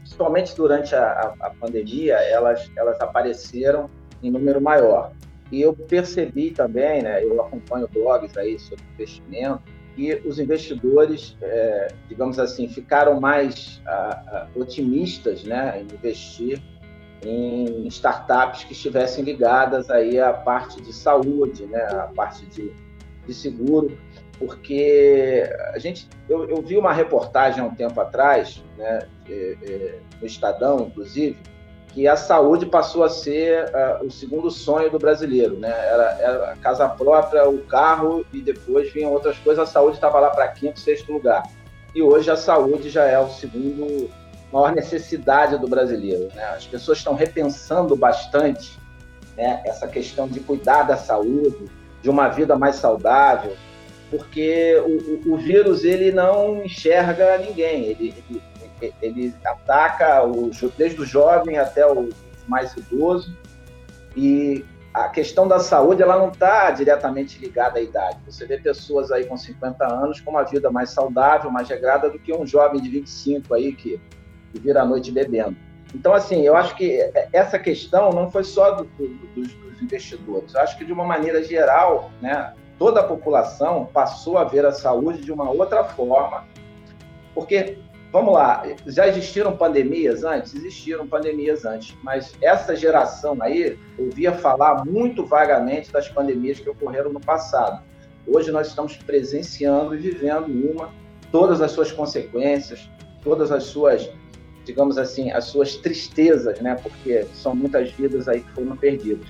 principalmente 0.00 0.54
durante 0.54 0.94
a, 0.94 1.34
a, 1.40 1.50
pandemia, 1.50 2.14
elas 2.14 2.70
elas 2.76 3.00
apareceram 3.00 3.88
em 4.22 4.30
número 4.30 4.60
maior. 4.60 5.12
E 5.50 5.62
eu 5.62 5.72
percebi 5.72 6.50
também, 6.50 7.02
né? 7.02 7.22
Eu 7.22 7.40
acompanho 7.40 7.88
blogs 7.88 8.36
aí 8.36 8.58
sobre 8.58 8.84
investimento 8.94 9.62
e 9.96 10.14
os 10.26 10.38
investidores, 10.38 11.36
é, 11.40 11.88
digamos 12.08 12.38
assim, 12.38 12.66
ficaram 12.68 13.20
mais 13.20 13.80
a, 13.86 14.48
otimistas, 14.56 15.44
né? 15.44 15.80
Em 15.80 15.94
investir 15.94 16.60
em 17.24 17.86
startups 17.86 18.64
que 18.64 18.72
estivessem 18.72 19.22
ligadas 19.22 19.88
aí 19.90 20.18
à 20.18 20.32
parte 20.32 20.82
de 20.82 20.92
saúde, 20.92 21.66
né? 21.66 21.82
A 21.82 22.10
parte 22.14 22.44
de, 22.46 22.72
de 23.26 23.34
seguro 23.34 23.96
porque 24.38 25.48
a 25.72 25.78
gente, 25.78 26.08
eu, 26.28 26.48
eu, 26.48 26.62
vi 26.62 26.76
uma 26.76 26.92
reportagem 26.92 27.60
há 27.60 27.64
um 27.64 27.74
tempo 27.74 28.00
atrás, 28.00 28.62
né, 28.76 29.06
é, 29.28 29.56
é, 29.62 29.98
no 30.20 30.26
Estadão, 30.26 30.80
inclusive, 30.80 31.38
que 31.92 32.08
a 32.08 32.16
saúde 32.16 32.66
passou 32.66 33.04
a 33.04 33.08
ser 33.08 33.66
uh, 33.66 34.06
o 34.06 34.10
segundo 34.10 34.50
sonho 34.50 34.90
do 34.90 34.98
brasileiro, 34.98 35.58
né? 35.58 35.68
Era, 35.68 36.18
era, 36.18 36.52
a 36.52 36.56
casa 36.56 36.88
própria, 36.88 37.46
o 37.46 37.58
carro 37.66 38.24
e 38.32 38.40
depois 38.40 38.90
vinham 38.92 39.12
outras 39.12 39.36
coisas. 39.38 39.68
A 39.68 39.70
saúde 39.70 39.96
estava 39.96 40.18
lá 40.18 40.30
para 40.30 40.48
quinto, 40.48 40.80
sexto 40.80 41.12
lugar. 41.12 41.42
E 41.94 42.02
hoje 42.02 42.30
a 42.30 42.36
saúde 42.36 42.88
já 42.88 43.04
é 43.04 43.18
o 43.18 43.28
segundo 43.28 44.10
maior 44.50 44.72
necessidade 44.72 45.58
do 45.58 45.68
brasileiro. 45.68 46.30
Né? 46.34 46.42
As 46.56 46.66
pessoas 46.66 46.96
estão 46.96 47.14
repensando 47.14 47.94
bastante 47.94 48.78
né, 49.36 49.62
essa 49.66 49.86
questão 49.86 50.26
de 50.26 50.40
cuidar 50.40 50.84
da 50.84 50.96
saúde, 50.96 51.70
de 52.00 52.08
uma 52.08 52.28
vida 52.28 52.56
mais 52.56 52.76
saudável 52.76 53.54
porque 54.12 54.76
o, 54.84 55.32
o, 55.32 55.36
vírus 55.38 55.84
ele 55.84 56.12
não 56.12 56.62
enxerga 56.62 57.38
ninguém, 57.38 57.84
ele, 57.86 58.14
ele, 58.78 58.94
ele 59.00 59.34
ataca 59.42 60.22
o, 60.22 60.50
desde 60.76 61.00
o 61.00 61.06
jovem 61.06 61.56
até 61.56 61.90
o 61.90 62.10
mais 62.46 62.76
idoso 62.76 63.34
e 64.14 64.62
a 64.92 65.08
questão 65.08 65.48
da 65.48 65.58
saúde 65.60 66.02
ela 66.02 66.18
não 66.18 66.28
está 66.28 66.70
diretamente 66.72 67.38
ligada 67.38 67.78
à 67.78 67.82
idade. 67.82 68.18
Você 68.26 68.44
vê 68.44 68.58
pessoas 68.58 69.10
aí 69.10 69.24
com 69.24 69.34
50 69.34 69.82
anos 69.86 70.20
com 70.20 70.30
uma 70.30 70.42
vida 70.42 70.70
mais 70.70 70.90
saudável, 70.90 71.50
mais 71.50 71.70
regrada 71.70 72.10
do 72.10 72.18
que 72.18 72.34
um 72.34 72.46
jovem 72.46 72.82
de 72.82 72.90
25 72.90 73.54
aí 73.54 73.72
que, 73.72 73.98
que 74.52 74.60
vira 74.60 74.82
a 74.82 74.84
noite 74.84 75.10
bebendo. 75.10 75.56
Então, 75.94 76.12
assim, 76.12 76.42
eu 76.42 76.54
acho 76.54 76.76
que 76.76 77.00
essa 77.32 77.58
questão 77.58 78.10
não 78.10 78.30
foi 78.30 78.44
só 78.44 78.72
do, 78.72 78.84
do, 78.84 79.08
dos, 79.34 79.54
dos 79.54 79.82
investidores. 79.82 80.52
Eu 80.52 80.60
acho 80.60 80.76
que, 80.76 80.84
de 80.84 80.92
uma 80.92 81.04
maneira 81.04 81.42
geral, 81.42 82.10
né, 82.20 82.52
toda 82.78 83.00
a 83.00 83.04
população 83.04 83.86
passou 83.92 84.38
a 84.38 84.44
ver 84.44 84.64
a 84.64 84.72
saúde 84.72 85.22
de 85.22 85.32
uma 85.32 85.50
outra 85.50 85.84
forma. 85.84 86.44
Porque, 87.34 87.78
vamos 88.10 88.34
lá, 88.34 88.62
já 88.86 89.06
existiram 89.08 89.56
pandemias 89.56 90.24
antes? 90.24 90.54
Existiram 90.54 91.06
pandemias 91.06 91.64
antes, 91.64 91.96
mas 92.02 92.34
essa 92.40 92.76
geração 92.76 93.36
aí 93.40 93.78
ouvia 93.98 94.32
falar 94.32 94.84
muito 94.84 95.24
vagamente 95.24 95.92
das 95.92 96.08
pandemias 96.08 96.60
que 96.60 96.68
ocorreram 96.68 97.12
no 97.12 97.20
passado. 97.20 97.82
Hoje 98.26 98.52
nós 98.52 98.68
estamos 98.68 98.96
presenciando 98.96 99.94
e 99.94 99.98
vivendo 99.98 100.46
uma, 100.46 100.90
todas 101.30 101.60
as 101.60 101.72
suas 101.72 101.90
consequências, 101.90 102.88
todas 103.22 103.50
as 103.50 103.64
suas, 103.64 104.08
digamos 104.64 104.98
assim, 104.98 105.32
as 105.32 105.44
suas 105.44 105.76
tristezas, 105.76 106.60
né? 106.60 106.76
Porque 106.80 107.26
são 107.34 107.54
muitas 107.54 107.90
vidas 107.92 108.28
aí 108.28 108.40
que 108.40 108.50
foram 108.52 108.76
perdidas. 108.76 109.26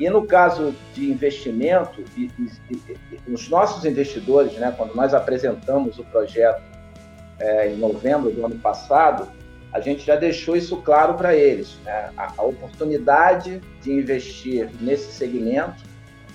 E 0.00 0.08
no 0.08 0.26
caso 0.26 0.74
de 0.94 1.10
investimento, 1.10 2.02
e, 2.16 2.30
e, 2.38 2.50
e, 2.70 3.20
os 3.30 3.50
nossos 3.50 3.84
investidores, 3.84 4.54
né, 4.54 4.72
quando 4.74 4.94
nós 4.94 5.12
apresentamos 5.12 5.98
o 5.98 6.04
projeto 6.04 6.62
é, 7.38 7.68
em 7.68 7.76
novembro 7.76 8.30
do 8.30 8.46
ano 8.46 8.58
passado, 8.58 9.28
a 9.70 9.78
gente 9.78 10.04
já 10.04 10.16
deixou 10.16 10.56
isso 10.56 10.78
claro 10.78 11.14
para 11.14 11.36
eles. 11.36 11.76
Né? 11.84 12.10
A, 12.16 12.32
a, 12.38 12.42
oportunidade 12.42 13.60
de 13.82 13.92
investir 13.92 14.70
nesse 14.80 15.12
segmento, 15.12 15.84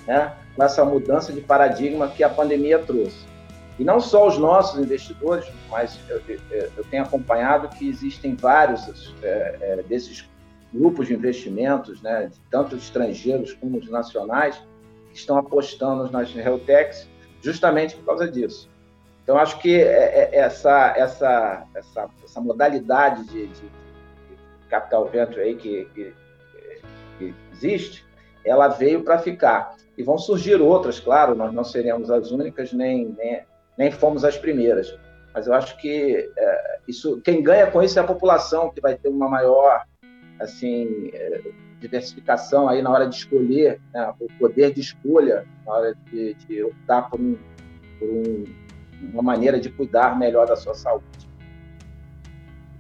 né, 0.05 0.31
com 0.55 0.63
essa 0.63 0.85
mudança 0.85 1.33
de 1.33 1.41
paradigma 1.41 2.07
que 2.07 2.23
a 2.23 2.29
pandemia 2.29 2.77
trouxe. 2.77 3.25
E 3.79 3.83
não 3.83 3.99
só 3.99 4.27
os 4.27 4.37
nossos 4.37 4.79
investidores, 4.79 5.45
mas 5.71 5.99
eu, 6.07 6.21
eu, 6.29 6.71
eu 6.77 6.83
tenho 6.91 7.01
acompanhado 7.01 7.67
que 7.69 7.89
existem 7.89 8.35
vários 8.35 9.15
é, 9.23 9.57
é, 9.59 9.83
desses 9.87 10.29
grupos 10.75 11.07
de 11.07 11.13
investimentos, 11.13 12.01
né, 12.01 12.29
tanto 12.51 12.75
estrangeiros 12.75 13.53
como 13.53 13.77
os 13.77 13.89
nacionais, 13.89 14.61
que 15.09 15.17
estão 15.17 15.37
apostando 15.37 16.11
nas 16.11 16.31
Realtechs 16.33 17.07
justamente 17.41 17.95
por 17.95 18.05
causa 18.05 18.29
disso. 18.29 18.69
Então, 19.23 19.37
acho 19.37 19.59
que 19.59 19.81
é, 19.81 20.29
é, 20.33 20.35
essa, 20.35 20.93
essa, 20.95 21.65
essa, 21.73 22.09
essa 22.23 22.41
modalidade 22.41 23.23
de, 23.25 23.47
de, 23.47 23.61
de 23.61 24.67
capital 24.69 25.05
venture 25.05 25.41
aí 25.41 25.55
que, 25.55 25.85
que, 25.95 26.13
que 27.17 27.33
existe, 27.53 28.05
ela 28.43 28.67
veio 28.67 29.03
para 29.03 29.17
ficar. 29.17 29.75
E 29.97 30.03
vão 30.03 30.17
surgir 30.17 30.61
outras, 30.61 30.99
claro, 30.99 31.33
nós 31.33 31.53
não 31.53 31.63
seremos 31.63 32.11
as 32.11 32.29
únicas, 32.29 32.73
nem, 32.73 33.15
nem, 33.17 33.43
nem 33.77 33.91
fomos 33.91 34.23
as 34.23 34.37
primeiras. 34.37 34.95
Mas 35.33 35.47
eu 35.47 35.53
acho 35.53 35.75
que 35.77 36.31
é, 36.37 36.79
isso, 36.87 37.19
quem 37.21 37.41
ganha 37.41 37.69
com 37.71 37.81
isso 37.81 37.97
é 37.97 38.01
a 38.01 38.05
população, 38.05 38.69
que 38.69 38.81
vai 38.81 38.95
ter 38.95 39.09
uma 39.09 39.27
maior 39.27 39.85
assim, 40.39 41.09
é, 41.13 41.41
diversificação 41.79 42.67
aí 42.67 42.81
na 42.81 42.89
hora 42.89 43.07
de 43.07 43.15
escolher, 43.15 43.79
né, 43.93 44.13
o 44.19 44.27
poder 44.39 44.73
de 44.73 44.81
escolha 44.81 45.45
na 45.65 45.73
hora 45.73 45.97
de, 46.11 46.33
de 46.33 46.63
optar 46.63 47.03
por, 47.03 47.19
um, 47.19 47.37
por 47.99 48.09
um, 48.09 48.43
uma 49.13 49.21
maneira 49.21 49.59
de 49.59 49.69
cuidar 49.69 50.17
melhor 50.17 50.47
da 50.47 50.55
sua 50.55 50.73
saúde. 50.73 51.05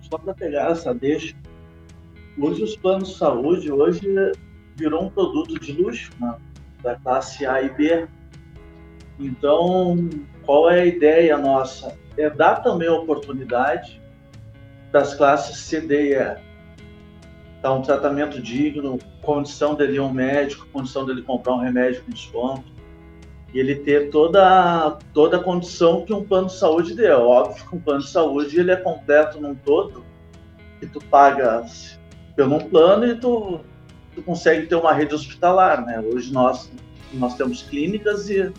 Só 0.01 0.17
para 0.17 0.33
pegar 0.33 0.71
essa 0.71 0.93
deixa, 0.93 1.35
hoje 2.37 2.63
os 2.63 2.75
planos 2.75 3.09
de 3.09 3.17
saúde 3.17 3.71
hoje 3.71 4.01
virou 4.75 5.03
um 5.03 5.09
produto 5.09 5.59
de 5.59 5.71
luxo 5.71 6.11
né, 6.19 6.35
da 6.81 6.95
classe 6.95 7.45
A 7.45 7.61
e 7.61 7.69
B. 7.69 8.07
Então, 9.19 10.09
qual 10.45 10.69
é 10.69 10.81
a 10.81 10.85
ideia 10.85 11.37
nossa? 11.37 11.97
É 12.17 12.29
dar 12.29 12.57
também 12.57 12.87
a 12.87 12.93
oportunidade 12.93 14.01
das 14.91 15.15
classes 15.15 15.57
C, 15.57 15.81
D 15.81 16.11
e 16.11 16.13
E 16.13 16.44
dar 17.65 17.73
um 17.73 17.81
tratamento 17.81 18.39
digno, 18.39 18.99
condição 19.23 19.73
dele 19.73 19.95
ir 19.95 19.99
um 19.99 20.13
médico, 20.13 20.67
condição 20.71 21.03
dele 21.03 21.23
comprar 21.23 21.55
um 21.55 21.57
remédio 21.57 22.03
com 22.03 22.11
desconto, 22.11 22.63
e 23.51 23.59
ele 23.59 23.73
ter 23.77 24.11
toda, 24.11 24.99
toda 25.11 25.37
a 25.37 25.43
condição 25.43 26.05
que 26.05 26.13
um 26.13 26.23
plano 26.23 26.45
de 26.45 26.53
saúde 26.53 26.93
dê. 26.93 27.07
É 27.07 27.15
óbvio 27.15 27.67
que 27.67 27.75
um 27.75 27.79
plano 27.79 28.01
de 28.01 28.09
saúde 28.09 28.59
ele 28.59 28.69
é 28.69 28.75
completo 28.75 29.41
num 29.41 29.55
todo, 29.55 30.05
que 30.79 30.85
tu 30.85 30.99
paga 31.05 31.65
pelo 32.35 32.63
plano 32.65 33.07
e 33.07 33.15
tu, 33.15 33.59
tu 34.13 34.21
consegue 34.21 34.67
ter 34.67 34.75
uma 34.75 34.93
rede 34.93 35.15
hospitalar, 35.15 35.83
né? 35.83 35.99
Hoje 35.99 36.31
nós, 36.31 36.71
nós 37.13 37.33
temos 37.33 37.63
clínicas 37.63 38.29
e, 38.29 38.53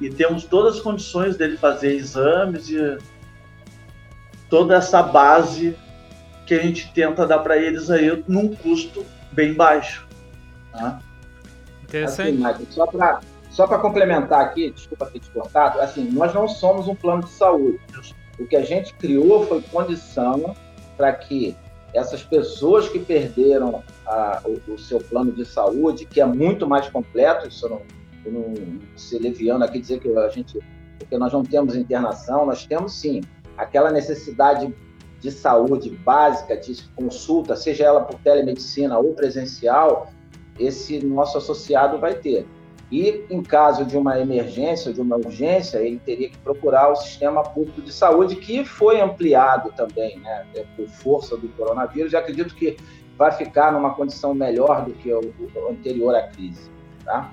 e 0.00 0.10
temos 0.10 0.44
todas 0.44 0.76
as 0.76 0.80
condições 0.80 1.36
dele 1.36 1.56
fazer 1.56 1.96
exames 1.96 2.70
e 2.70 2.98
toda 4.48 4.76
essa 4.76 5.02
base 5.02 5.76
que 6.46 6.54
a 6.54 6.62
gente 6.62 6.92
tenta 6.92 7.26
dar 7.26 7.38
para 7.38 7.56
eles 7.56 7.90
aí 7.90 8.22
num 8.28 8.54
custo 8.54 9.04
bem 9.32 9.54
baixo. 9.54 10.06
Tá? 10.72 11.00
Interessante. 11.82 12.28
Assim, 12.28 12.36
Michael, 12.36 12.66
só 12.70 12.86
para 12.86 13.20
só 13.50 13.68
complementar 13.78 14.40
aqui, 14.40 14.72
desculpa 14.72 15.06
ter 15.06 15.20
te 15.20 15.30
cortado, 15.30 15.80
assim, 15.80 16.10
nós 16.10 16.34
não 16.34 16.48
somos 16.48 16.88
um 16.88 16.94
plano 16.94 17.22
de 17.22 17.30
saúde. 17.30 17.78
O 18.36 18.46
que 18.46 18.56
a 18.56 18.64
gente 18.64 18.92
criou 18.94 19.46
foi 19.46 19.62
condição 19.62 20.56
para 20.96 21.12
que 21.12 21.56
essas 21.94 22.24
pessoas 22.24 22.88
que 22.88 22.98
perderam 22.98 23.84
a, 24.04 24.42
o, 24.44 24.72
o, 24.72 24.76
seu 24.76 24.98
plano 24.98 25.30
de 25.30 25.44
saúde, 25.44 26.04
que 26.04 26.20
é 26.20 26.24
muito 26.24 26.66
mais 26.66 26.88
completo, 26.88 27.46
isso 27.46 27.68
não, 27.68 27.82
não 28.26 28.54
se 28.96 29.16
leviando 29.20 29.64
aqui 29.64 29.78
dizer 29.78 30.00
que 30.00 30.08
a 30.18 30.28
gente, 30.28 30.58
porque 30.98 31.16
nós 31.16 31.32
não 31.32 31.44
temos 31.44 31.76
internação, 31.76 32.44
nós 32.44 32.66
temos 32.66 32.92
sim 32.92 33.20
aquela 33.56 33.92
necessidade 33.92 34.74
de 35.24 35.30
saúde 35.30 35.88
básica, 35.88 36.54
de 36.54 36.82
consulta, 36.94 37.56
seja 37.56 37.84
ela 37.84 38.02
por 38.02 38.20
telemedicina 38.20 38.98
ou 38.98 39.14
presencial, 39.14 40.12
esse 40.60 41.02
nosso 41.02 41.38
associado 41.38 41.98
vai 41.98 42.12
ter. 42.12 42.46
E 42.92 43.24
em 43.30 43.42
caso 43.42 43.86
de 43.86 43.96
uma 43.96 44.20
emergência, 44.20 44.92
de 44.92 45.00
uma 45.00 45.16
urgência, 45.16 45.78
ele 45.78 45.98
teria 45.98 46.28
que 46.28 46.36
procurar 46.36 46.92
o 46.92 46.96
sistema 46.96 47.42
público 47.42 47.80
de 47.80 47.90
saúde, 47.90 48.36
que 48.36 48.66
foi 48.66 49.00
ampliado 49.00 49.72
também, 49.72 50.20
né, 50.20 50.44
por 50.76 50.86
força 50.88 51.38
do 51.38 51.48
coronavírus. 51.48 52.12
E 52.12 52.16
acredito 52.16 52.54
que 52.54 52.76
vai 53.16 53.32
ficar 53.32 53.72
numa 53.72 53.94
condição 53.94 54.34
melhor 54.34 54.84
do 54.84 54.92
que 54.92 55.10
o, 55.10 55.20
o 55.20 55.70
anterior 55.70 56.14
à 56.14 56.24
crise. 56.24 56.70
Tá? 57.02 57.32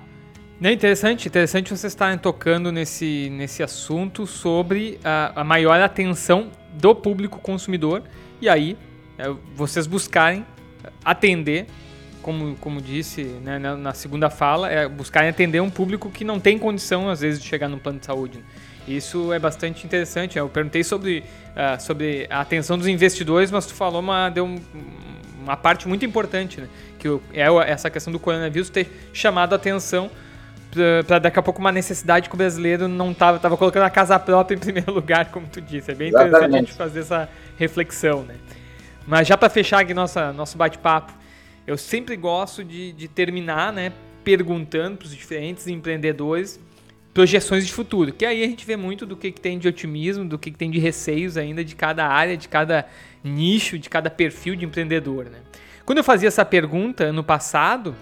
É 0.62 0.72
interessante, 0.72 1.28
interessante 1.28 1.76
você 1.76 1.88
estar 1.88 2.18
tocando 2.18 2.72
nesse, 2.72 3.28
nesse 3.30 3.62
assunto 3.62 4.26
sobre 4.26 4.98
a, 5.04 5.42
a 5.42 5.44
maior 5.44 5.78
atenção 5.78 6.50
do 6.72 6.94
público 6.94 7.38
consumidor 7.38 8.02
e 8.40 8.48
aí 8.48 8.76
é, 9.18 9.32
vocês 9.54 9.86
buscarem 9.86 10.44
atender, 11.04 11.66
como, 12.22 12.56
como 12.56 12.80
disse 12.80 13.22
né, 13.22 13.58
na 13.58 13.94
segunda 13.94 14.30
fala, 14.30 14.70
é 14.70 14.88
buscarem 14.88 15.28
atender 15.28 15.60
um 15.60 15.70
público 15.70 16.10
que 16.10 16.24
não 16.24 16.40
tem 16.40 16.58
condição 16.58 17.08
às 17.08 17.20
vezes 17.20 17.40
de 17.40 17.48
chegar 17.48 17.68
no 17.68 17.78
plano 17.78 17.98
de 17.98 18.06
saúde. 18.06 18.42
Isso 18.86 19.32
é 19.32 19.38
bastante 19.38 19.86
interessante. 19.86 20.38
Eu 20.38 20.48
perguntei 20.48 20.82
sobre, 20.82 21.20
uh, 21.20 21.80
sobre 21.80 22.26
a 22.28 22.40
atenção 22.40 22.76
dos 22.76 22.88
investidores, 22.88 23.50
mas 23.50 23.64
tu 23.64 23.74
falou 23.74 24.00
uma, 24.00 24.28
deu 24.28 24.44
um, 24.44 24.60
uma 25.40 25.56
parte 25.56 25.86
muito 25.86 26.04
importante, 26.04 26.60
né? 26.60 26.68
que 26.98 27.08
é 27.32 27.46
essa 27.70 27.90
questão 27.90 28.12
do 28.12 28.18
coronavírus 28.18 28.70
ter 28.70 28.88
chamado 29.12 29.52
a 29.52 29.56
atenção 29.56 30.10
para 31.06 31.18
daqui 31.18 31.38
a 31.38 31.42
pouco 31.42 31.60
uma 31.60 31.72
necessidade 31.72 32.28
que 32.28 32.34
o 32.34 32.38
brasileiro 32.38 32.88
não 32.88 33.12
estava 33.12 33.38
tava 33.38 33.56
colocando 33.56 33.82
a 33.82 33.90
casa 33.90 34.18
própria 34.18 34.56
em 34.56 34.58
primeiro 34.58 34.90
lugar, 34.94 35.30
como 35.30 35.46
tu 35.46 35.60
disse. 35.60 35.90
É 35.90 35.94
bem 35.94 36.08
Exatamente. 36.08 36.34
interessante 36.34 36.54
a 36.54 36.60
gente 36.60 36.72
fazer 36.72 37.00
essa 37.00 37.28
reflexão, 37.56 38.22
né? 38.22 38.36
Mas 39.06 39.26
já 39.26 39.36
para 39.36 39.50
fechar 39.50 39.80
aqui 39.80 39.92
nossa, 39.92 40.32
nosso 40.32 40.56
bate-papo, 40.56 41.12
eu 41.66 41.76
sempre 41.76 42.16
gosto 42.16 42.64
de, 42.64 42.92
de 42.92 43.08
terminar, 43.08 43.72
né, 43.72 43.92
perguntando 44.24 44.98
para 44.98 45.06
os 45.06 45.14
diferentes 45.14 45.66
empreendedores 45.66 46.60
projeções 47.12 47.66
de 47.66 47.72
futuro, 47.72 48.12
que 48.12 48.24
aí 48.24 48.42
a 48.42 48.46
gente 48.46 48.64
vê 48.64 48.74
muito 48.74 49.04
do 49.04 49.16
que, 49.16 49.30
que 49.30 49.40
tem 49.40 49.58
de 49.58 49.68
otimismo, 49.68 50.24
do 50.24 50.38
que, 50.38 50.50
que 50.50 50.56
tem 50.56 50.70
de 50.70 50.78
receios 50.78 51.36
ainda 51.36 51.62
de 51.62 51.74
cada 51.74 52.06
área, 52.06 52.36
de 52.36 52.48
cada 52.48 52.86
nicho, 53.22 53.78
de 53.78 53.90
cada 53.90 54.08
perfil 54.08 54.56
de 54.56 54.64
empreendedor, 54.64 55.26
né? 55.26 55.38
Quando 55.84 55.98
eu 55.98 56.04
fazia 56.04 56.28
essa 56.28 56.44
pergunta 56.44 57.04
ano 57.04 57.22
passado, 57.22 57.94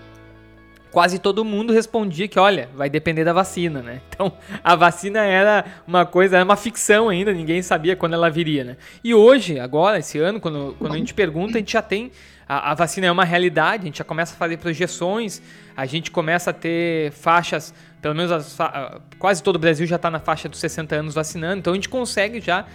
quase 0.90 1.18
todo 1.18 1.44
mundo 1.44 1.72
respondia 1.72 2.26
que, 2.26 2.38
olha, 2.38 2.68
vai 2.74 2.90
depender 2.90 3.24
da 3.24 3.33
vacina, 3.33 3.83
né? 3.83 4.00
Então, 4.20 4.33
a 4.62 4.76
vacina 4.76 5.20
era 5.20 5.64
uma 5.87 6.05
coisa, 6.05 6.37
era 6.37 6.44
uma 6.44 6.57
ficção 6.57 7.09
ainda, 7.09 7.33
ninguém 7.33 7.62
sabia 7.62 7.96
quando 7.96 8.12
ela 8.12 8.29
viria, 8.29 8.64
né? 8.64 8.76
E 9.03 9.14
hoje, 9.14 9.59
agora, 9.59 9.98
esse 9.98 10.18
ano, 10.18 10.38
quando, 10.38 10.76
quando 10.79 10.92
a 10.92 10.98
gente 10.98 11.14
pergunta, 11.14 11.57
a 11.57 11.59
gente 11.59 11.72
já 11.72 11.81
tem. 11.81 12.12
A, 12.46 12.72
a 12.72 12.74
vacina 12.74 13.07
é 13.07 13.11
uma 13.11 13.24
realidade, 13.24 13.85
a 13.85 13.87
gente 13.87 13.98
já 13.98 14.05
começa 14.05 14.35
a 14.35 14.37
fazer 14.37 14.59
projeções, 14.59 15.40
a 15.74 15.87
gente 15.87 16.11
começa 16.11 16.50
a 16.50 16.53
ter 16.53 17.12
faixas, 17.12 17.72
pelo 18.03 18.14
menos 18.14 18.31
as, 18.31 18.59
quase 19.18 19.42
todo 19.42 19.57
o 19.57 19.59
Brasil 19.59 19.87
já 19.87 19.96
está 19.96 20.11
na 20.11 20.20
faixa 20.20 20.48
dos 20.48 20.59
60 20.59 20.94
anos 20.96 21.14
vacinando, 21.14 21.61
então 21.61 21.72
a 21.72 21.76
gente 21.76 21.88
consegue 21.88 22.40
já 22.40 22.66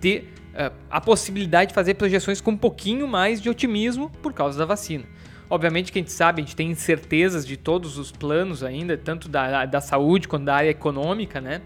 ter 0.00 0.32
uh, 0.54 0.72
a 0.90 1.00
possibilidade 1.00 1.68
de 1.68 1.74
fazer 1.74 1.94
projeções 1.94 2.40
com 2.40 2.52
um 2.52 2.56
pouquinho 2.56 3.06
mais 3.06 3.42
de 3.42 3.50
otimismo 3.50 4.08
por 4.22 4.32
causa 4.32 4.58
da 4.58 4.64
vacina. 4.64 5.04
Obviamente 5.48 5.92
que 5.92 5.98
a 5.98 6.02
gente 6.02 6.12
sabe, 6.12 6.40
a 6.40 6.44
gente 6.44 6.56
tem 6.56 6.70
incertezas 6.70 7.46
de 7.46 7.56
todos 7.56 7.98
os 7.98 8.10
planos 8.10 8.62
ainda, 8.62 8.96
tanto 8.96 9.28
da, 9.28 9.66
da 9.66 9.80
saúde 9.80 10.26
quanto 10.26 10.44
da 10.44 10.54
área 10.54 10.70
econômica, 10.70 11.40
né? 11.40 11.60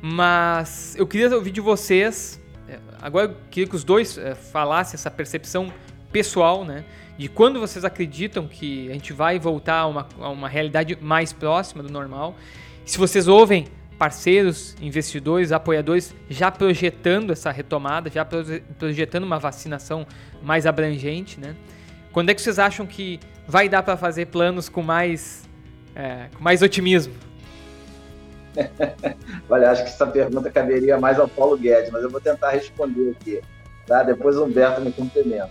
Mas 0.00 0.94
eu 0.96 1.06
queria 1.06 1.34
ouvir 1.34 1.50
de 1.50 1.60
vocês, 1.60 2.40
é, 2.68 2.78
agora 3.02 3.26
eu 3.26 3.36
queria 3.50 3.68
que 3.68 3.74
os 3.74 3.82
dois 3.82 4.16
é, 4.16 4.34
falassem 4.34 4.94
essa 4.94 5.10
percepção 5.10 5.72
pessoal, 6.12 6.64
né? 6.64 6.84
De 7.18 7.28
quando 7.28 7.58
vocês 7.58 7.84
acreditam 7.84 8.46
que 8.46 8.88
a 8.88 8.92
gente 8.92 9.12
vai 9.12 9.38
voltar 9.38 9.80
a 9.80 9.86
uma, 9.86 10.08
a 10.20 10.28
uma 10.28 10.48
realidade 10.48 10.96
mais 11.00 11.32
próxima 11.32 11.82
do 11.82 11.90
normal. 11.90 12.36
Se 12.84 12.96
vocês 12.96 13.26
ouvem 13.26 13.66
parceiros, 13.98 14.76
investidores, 14.80 15.50
apoiadores 15.50 16.14
já 16.30 16.52
projetando 16.52 17.32
essa 17.32 17.50
retomada, 17.50 18.08
já 18.08 18.24
projetando 18.24 19.24
uma 19.24 19.40
vacinação 19.40 20.06
mais 20.40 20.64
abrangente, 20.64 21.40
né? 21.40 21.56
Quando 22.12 22.30
é 22.30 22.34
que 22.34 22.40
vocês 22.40 22.58
acham 22.58 22.86
que 22.86 23.20
vai 23.46 23.68
dar 23.68 23.82
para 23.82 23.96
fazer 23.96 24.26
planos 24.26 24.68
com 24.68 24.82
mais, 24.82 25.48
é, 25.94 26.26
com 26.36 26.42
mais 26.42 26.62
otimismo? 26.62 27.14
Olha, 29.48 29.70
acho 29.70 29.84
que 29.84 29.90
essa 29.90 30.06
pergunta 30.06 30.50
caberia 30.50 30.98
mais 30.98 31.18
ao 31.18 31.28
Paulo 31.28 31.56
Guedes, 31.56 31.90
mas 31.90 32.02
eu 32.02 32.10
vou 32.10 32.20
tentar 32.20 32.50
responder 32.50 33.16
aqui. 33.18 33.40
Tá? 33.86 34.02
Depois 34.02 34.36
o 34.36 34.44
Humberto 34.44 34.80
me 34.80 34.92
complementa. 34.92 35.50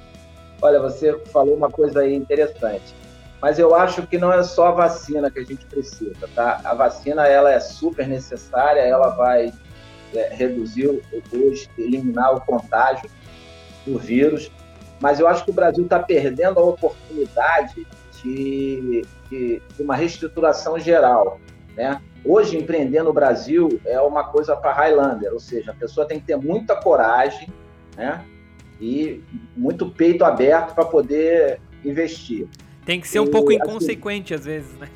Olha, 0.62 0.80
você 0.80 1.18
falou 1.32 1.56
uma 1.56 1.70
coisa 1.70 2.02
aí 2.02 2.16
interessante, 2.16 2.96
mas 3.42 3.60
eu 3.60 3.76
acho 3.76 4.06
que 4.08 4.18
não 4.18 4.34
é 4.34 4.42
só 4.44 4.68
a 4.68 4.72
vacina 4.72 5.30
que 5.30 5.40
a 5.40 5.44
gente 5.44 5.66
precisa, 5.66 6.28
tá? 6.34 6.60
A 6.64 6.74
vacina 6.74 7.28
ela 7.28 7.52
é 7.52 7.60
super 7.60 8.08
necessária, 8.08 8.82
ela 8.82 9.10
vai 9.10 9.54
é, 10.16 10.34
reduzir 10.34 10.88
hoje, 10.88 11.70
eliminar 11.78 12.36
o 12.36 12.42
contágio 12.42 13.08
do 13.86 14.00
vírus, 14.00 14.52
mas 15.00 15.20
eu 15.20 15.28
acho 15.28 15.46
que 15.46 15.52
o 15.52 15.54
Brasil 15.54 15.84
está 15.84 16.00
perdendo 16.00 16.60
a 16.60 16.64
oportunidade 16.64 17.86
de, 18.24 19.06
de, 19.30 19.62
de, 19.76 19.84
uma 19.84 19.96
reestruturação 19.96 20.80
geral. 20.80 21.40
Né? 21.76 22.02
Hoje, 22.26 22.58
empreender 22.58 23.04
no 23.04 23.14
Brasil 23.14 23.80
é 23.86 24.00
uma 24.02 24.24
coisa 24.24 24.56
para 24.56 24.74
Highlander, 24.74 25.32
ou 25.32 25.40
seja, 25.40 25.72
a 25.72 25.76
pessoa 25.76 26.08
tem 26.08 26.20
que 26.20 26.26
ter 26.26 26.36
muita 26.36 26.76
coragem 26.76 27.48
né? 27.96 28.24
e 28.82 29.24
muito 29.56 29.90
peito 29.90 30.26
aberto 30.26 30.74
para 30.74 30.86
poder 30.86 31.60
investir. 31.86 32.48
Tem 32.86 33.00
que 33.00 33.08
ser 33.08 33.20
um 33.20 33.26
e, 33.26 33.32
pouco 33.32 33.50
assim, 33.50 33.58
inconsequente 33.58 34.34
assim, 34.34 34.42
às 34.42 34.46
vezes, 34.46 34.78
né? 34.78 34.88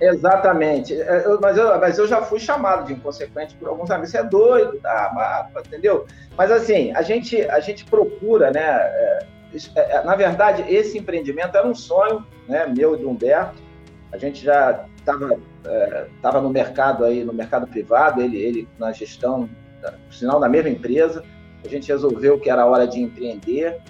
Exatamente. 0.00 0.94
É, 0.94 1.24
eu, 1.26 1.40
mas, 1.40 1.56
eu, 1.56 1.78
mas 1.80 1.98
eu 1.98 2.06
já 2.06 2.22
fui 2.22 2.38
chamado 2.38 2.86
de 2.86 2.92
inconsequente 2.92 3.56
por 3.56 3.68
alguns 3.68 3.90
amigos. 3.90 4.10
Você 4.10 4.18
é 4.18 4.24
doido, 4.24 4.78
tá? 4.80 5.50
entendeu? 5.66 6.06
Mas 6.36 6.52
assim, 6.52 6.92
a 6.92 7.02
gente, 7.02 7.40
a 7.42 7.58
gente 7.58 7.84
procura, 7.84 8.50
né? 8.50 8.60
É, 8.60 9.26
na 10.04 10.14
verdade, 10.14 10.64
esse 10.68 10.98
empreendimento 10.98 11.56
era 11.56 11.66
um 11.66 11.74
sonho 11.74 12.26
né, 12.46 12.66
meu 12.66 12.94
e 12.94 12.98
do 12.98 13.08
Humberto. 13.08 13.62
A 14.12 14.18
gente 14.18 14.44
já 14.44 14.84
estava 14.96 15.38
é, 15.64 16.06
tava 16.22 16.40
no 16.40 16.50
mercado 16.50 17.04
aí, 17.04 17.24
no 17.24 17.32
mercado 17.32 17.66
privado, 17.66 18.22
ele, 18.22 18.38
ele 18.38 18.68
na 18.78 18.92
gestão, 18.92 19.48
por 19.80 20.14
sinal, 20.14 20.40
na 20.40 20.48
mesma 20.48 20.70
empresa. 20.70 21.22
a 21.64 21.68
gente 21.68 21.88
resolveu 21.88 22.38
que 22.38 22.50
era 22.50 22.64
hora 22.66 22.86
de 22.86 23.00
empreender. 23.00 23.80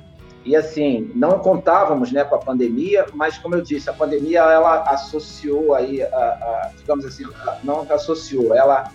E 0.44 0.56
assim, 0.56 1.10
não 1.14 1.38
contávamos 1.40 2.10
né, 2.10 2.24
com 2.24 2.34
a 2.34 2.38
pandemia, 2.38 3.06
mas 3.12 3.36
como 3.36 3.54
eu 3.54 3.60
disse, 3.60 3.90
a 3.90 3.92
pandemia 3.92 4.40
ela 4.40 4.82
associou 4.84 5.74
aí, 5.74 6.02
a, 6.02 6.06
a, 6.06 6.70
digamos 6.76 7.04
assim, 7.04 7.24
não 7.62 7.86
associou, 7.90 8.54
ela 8.54 8.90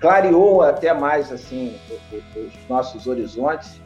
clareou 0.00 0.62
até 0.62 0.92
mais 0.92 1.30
assim 1.30 1.78
os 2.34 2.68
nossos 2.68 3.06
horizontes, 3.06 3.80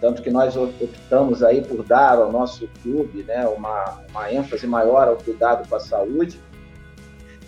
tanto 0.00 0.22
que 0.22 0.30
nós 0.30 0.56
optamos 0.56 1.42
aí 1.42 1.62
por 1.62 1.84
dar 1.84 2.18
ao 2.18 2.32
nosso 2.32 2.68
clube 2.82 3.22
né, 3.22 3.46
uma, 3.46 4.00
uma 4.10 4.32
ênfase 4.32 4.66
maior 4.66 5.08
ao 5.08 5.16
cuidado 5.16 5.68
com 5.68 5.76
a 5.76 5.80
saúde. 5.80 6.40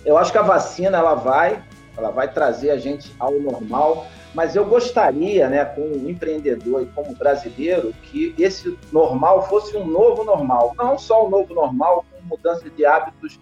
Eu 0.05 0.19
acho 0.19 0.31
que 0.31 0.39
a 0.39 0.43
vacina 0.43 0.99
ela 0.99 1.15
vai, 1.15 1.63
ela 1.97 2.11
vai 2.11 2.31
trazer 2.31 2.71
a 2.71 2.77
gente 2.77 3.15
ao 3.19 3.33
normal, 3.41 4.07
mas 4.35 4.55
eu 4.55 4.65
gostaria, 4.67 5.49
né, 5.49 5.65
como 5.65 6.09
empreendedor 6.09 6.83
e 6.83 6.87
como 6.87 7.15
brasileiro, 7.15 7.95
que 8.03 8.35
esse 8.39 8.77
normal 8.93 9.49
fosse 9.49 9.77
um 9.77 9.87
novo 9.87 10.25
normal, 10.25 10.75
não 10.77 10.99
só 10.99 11.27
um 11.27 11.31
novo 11.31 11.55
normal 11.55 12.05
com 12.11 12.27
mudança 12.27 12.69
de 12.69 12.85
hábitos 12.85 13.41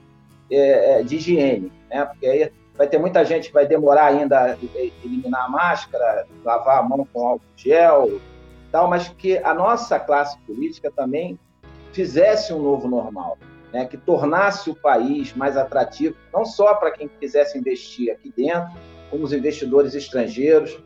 é, 0.51 1.01
é 1.01 1.03
de 1.03 1.17
higiene, 1.17 1.73
né, 1.89 2.05
porque 2.05 2.27
aí 2.27 2.53
vai 2.77 2.89
ter 2.89 2.99
muita 2.99 3.25
gente 3.25 3.49
que 3.49 3.55
vai 3.55 3.67
demorar 3.67 4.07
ainda 4.07 4.41
a 4.41 4.57
eliminar 5.05 5.45
a 5.45 5.49
máscara, 5.49 6.27
lavar 6.45 6.79
a 6.79 6.83
mão 6.83 7.07
com 7.13 7.27
álcool 7.27 7.45
gel, 7.57 8.21
tal, 8.71 8.89
mas 8.89 9.09
que 9.09 9.39
a 9.39 9.55
nossa 9.55 9.99
classe 9.99 10.39
política 10.47 10.91
também 10.91 11.39
fizesse 11.93 12.53
um 12.53 12.63
novo 12.63 12.89
normal, 12.89 13.37
né, 13.73 13.87
que 13.87 13.97
tornasse 13.97 14.71
o 14.71 14.75
país 14.75 15.35
mais 15.35 15.57
atrativo, 15.57 16.15
não 16.33 16.45
só 16.45 16.75
para 16.75 16.91
quem 16.91 17.09
quisesse 17.21 17.59
investir 17.59 18.13
aqui 18.13 18.33
dentro, 18.37 18.71
como 19.11 19.25
os 19.25 19.33
investidores 19.33 19.95
estrangeiros. 19.95 20.79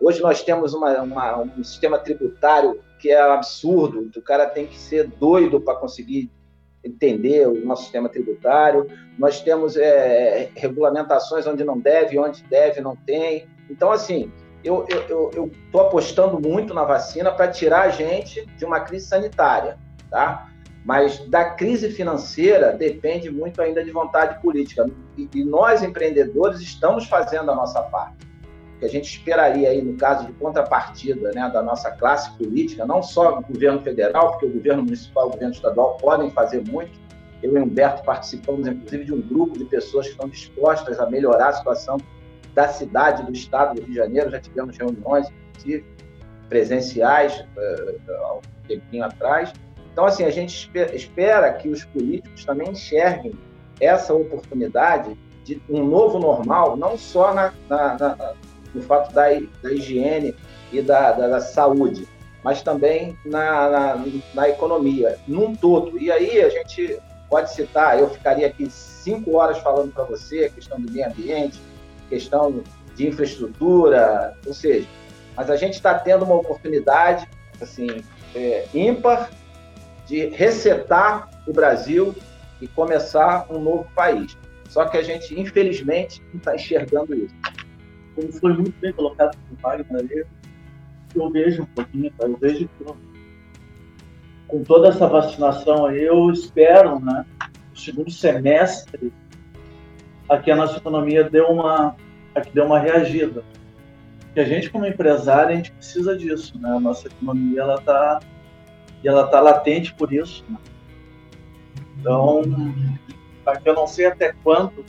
Hoje 0.00 0.20
nós 0.20 0.42
temos 0.42 0.74
uma, 0.74 1.00
uma, 1.02 1.38
um 1.38 1.64
sistema 1.64 1.98
tributário 1.98 2.80
que 2.98 3.10
é 3.10 3.20
absurdo, 3.20 4.10
o 4.16 4.22
cara 4.22 4.46
tem 4.46 4.66
que 4.66 4.78
ser 4.78 5.08
doido 5.08 5.60
para 5.60 5.74
conseguir 5.74 6.30
entender 6.84 7.46
o 7.48 7.64
nosso 7.64 7.82
sistema 7.82 8.08
tributário. 8.08 8.88
Nós 9.18 9.40
temos 9.40 9.76
é, 9.76 10.50
regulamentações 10.54 11.46
onde 11.46 11.64
não 11.64 11.78
deve, 11.78 12.18
onde 12.18 12.42
deve, 12.44 12.80
não 12.80 12.96
tem. 12.96 13.46
Então, 13.70 13.90
assim, 13.90 14.32
eu 14.64 14.86
estou 15.64 15.80
apostando 15.80 16.40
muito 16.40 16.72
na 16.72 16.84
vacina 16.84 17.30
para 17.32 17.48
tirar 17.48 17.82
a 17.82 17.88
gente 17.88 18.46
de 18.46 18.64
uma 18.64 18.80
crise 18.80 19.06
sanitária, 19.06 19.78
tá? 20.10 20.48
Mas 20.84 21.18
da 21.28 21.44
crise 21.44 21.90
financeira 21.90 22.72
depende 22.72 23.30
muito 23.30 23.62
ainda 23.62 23.84
de 23.84 23.90
vontade 23.90 24.40
política. 24.40 24.86
E, 25.16 25.28
e 25.34 25.44
nós, 25.44 25.82
empreendedores, 25.82 26.60
estamos 26.60 27.06
fazendo 27.06 27.50
a 27.50 27.54
nossa 27.54 27.82
parte. 27.82 28.26
O 28.76 28.78
que 28.80 28.84
a 28.86 28.88
gente 28.88 29.16
esperaria 29.16 29.70
aí, 29.70 29.80
no 29.80 29.96
caso 29.96 30.26
de 30.26 30.32
contrapartida 30.32 31.30
né, 31.32 31.48
da 31.52 31.62
nossa 31.62 31.90
classe 31.92 32.36
política, 32.36 32.84
não 32.84 33.00
só 33.00 33.38
o 33.38 33.42
governo 33.42 33.80
federal, 33.80 34.32
porque 34.32 34.46
o 34.46 34.52
governo 34.52 34.82
municipal 34.82 35.26
e 35.26 35.28
o 35.28 35.30
governo 35.32 35.54
estadual 35.54 35.96
podem 35.98 36.30
fazer 36.30 36.62
muito. 36.68 37.00
Eu 37.42 37.56
e 37.56 37.60
Humberto 37.60 38.02
participamos, 38.04 38.66
inclusive, 38.66 39.04
de 39.04 39.12
um 39.12 39.20
grupo 39.20 39.56
de 39.56 39.64
pessoas 39.64 40.06
que 40.06 40.12
estão 40.12 40.28
dispostas 40.28 40.98
a 40.98 41.08
melhorar 41.08 41.48
a 41.48 41.52
situação 41.52 41.98
da 42.54 42.68
cidade, 42.68 43.24
do 43.24 43.32
estado 43.32 43.74
do 43.74 43.80
Rio 43.80 43.90
de 43.90 43.96
Janeiro. 43.96 44.30
Já 44.30 44.40
tivemos 44.40 44.76
reuniões, 44.76 45.28
inclusive, 45.50 45.84
presenciais, 46.48 47.40
uh, 47.40 48.12
há 48.12 48.34
um 48.34 48.40
tempinho 48.68 49.04
atrás. 49.04 49.52
Então, 49.92 50.04
assim, 50.04 50.24
a 50.24 50.30
gente 50.30 50.70
espera 50.94 51.52
que 51.52 51.68
os 51.68 51.84
políticos 51.84 52.44
também 52.44 52.70
enxerguem 52.70 53.32
essa 53.80 54.14
oportunidade 54.14 55.16
de 55.44 55.60
um 55.68 55.84
novo 55.84 56.18
normal, 56.18 56.76
não 56.76 56.96
só 56.96 57.34
na, 57.34 57.52
na, 57.68 57.98
na 57.98 58.34
no 58.74 58.82
fato 58.82 59.12
da, 59.12 59.28
da 59.62 59.72
higiene 59.72 60.34
e 60.72 60.80
da, 60.80 61.12
da, 61.12 61.28
da 61.28 61.40
saúde, 61.40 62.08
mas 62.42 62.62
também 62.62 63.16
na, 63.24 64.04
na, 64.34 64.48
economia, 64.48 65.18
num 65.28 65.54
todo. 65.54 65.98
E 65.98 66.10
aí 66.10 66.40
a 66.40 66.48
gente 66.48 66.98
pode 67.28 67.52
citar, 67.52 67.98
eu 67.98 68.08
ficaria 68.10 68.46
aqui 68.46 68.68
cinco 68.70 69.36
horas 69.36 69.58
falando 69.58 69.92
para 69.92 70.04
você, 70.04 70.50
questão 70.50 70.80
do 70.80 70.90
meio 70.90 71.06
ambiente, 71.06 71.60
questão 72.12 72.62
de 72.94 73.08
infraestrutura, 73.08 74.36
ou 74.46 74.52
seja, 74.52 74.86
mas 75.34 75.48
a 75.48 75.56
gente 75.56 75.74
está 75.74 75.98
tendo 75.98 76.26
uma 76.26 76.34
oportunidade 76.34 77.26
assim 77.58 78.04
é, 78.34 78.66
ímpar 78.74 79.30
de 80.06 80.26
resetar 80.26 81.30
o 81.46 81.52
Brasil 81.54 82.14
e 82.60 82.68
começar 82.68 83.46
um 83.50 83.58
novo 83.58 83.86
país. 83.94 84.36
Só 84.68 84.84
que 84.84 84.98
a 84.98 85.02
gente, 85.02 85.38
infelizmente, 85.40 86.22
não 86.32 86.38
está 86.38 86.54
enxergando 86.54 87.14
isso. 87.14 87.34
Como 88.14 88.30
foi 88.32 88.52
muito 88.52 88.78
bem 88.78 88.92
colocado 88.92 89.36
pelo 89.36 89.58
Wagner, 89.62 90.26
eu 91.14 91.30
vejo 91.30 91.62
um 91.62 91.66
pouquinho, 91.66 92.12
eu 92.20 92.36
vejo 92.36 92.68
que 92.68 92.84
com 94.48 94.62
toda 94.64 94.88
essa 94.88 95.06
vacinação 95.06 95.86
aí, 95.86 96.02
eu 96.02 96.30
espero, 96.30 97.00
né, 97.00 97.24
no 97.70 97.76
segundo 97.76 98.10
semestre, 98.10 99.10
aqui 100.32 100.50
a 100.50 100.56
nossa 100.56 100.78
economia 100.78 101.28
deu 101.28 101.46
uma, 101.48 101.94
aqui 102.34 102.50
deu 102.52 102.64
uma 102.64 102.78
reagida. 102.78 103.44
E 104.34 104.40
a 104.40 104.44
gente, 104.44 104.70
como 104.70 104.86
empresário, 104.86 105.50
a 105.50 105.56
gente 105.56 105.72
precisa 105.72 106.16
disso, 106.16 106.58
né? 106.58 106.70
A 106.70 106.80
nossa 106.80 107.06
economia, 107.06 107.60
ela 107.60 107.74
está 107.74 108.20
e 109.04 109.08
ela 109.08 109.26
está 109.26 109.40
latente 109.40 109.94
por 109.94 110.12
isso. 110.12 110.44
Né? 110.48 110.56
Então, 111.98 112.42
aqui 113.44 113.68
eu 113.68 113.74
não 113.74 113.86
sei 113.86 114.06
até 114.06 114.32
quanto 114.42 114.84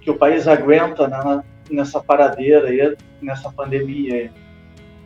que 0.00 0.10
o 0.10 0.16
país 0.16 0.46
aguenta 0.46 1.08
né, 1.08 1.42
nessa 1.70 2.00
paradeira 2.00 2.68
aí, 2.68 2.96
nessa 3.20 3.50
pandemia. 3.50 4.32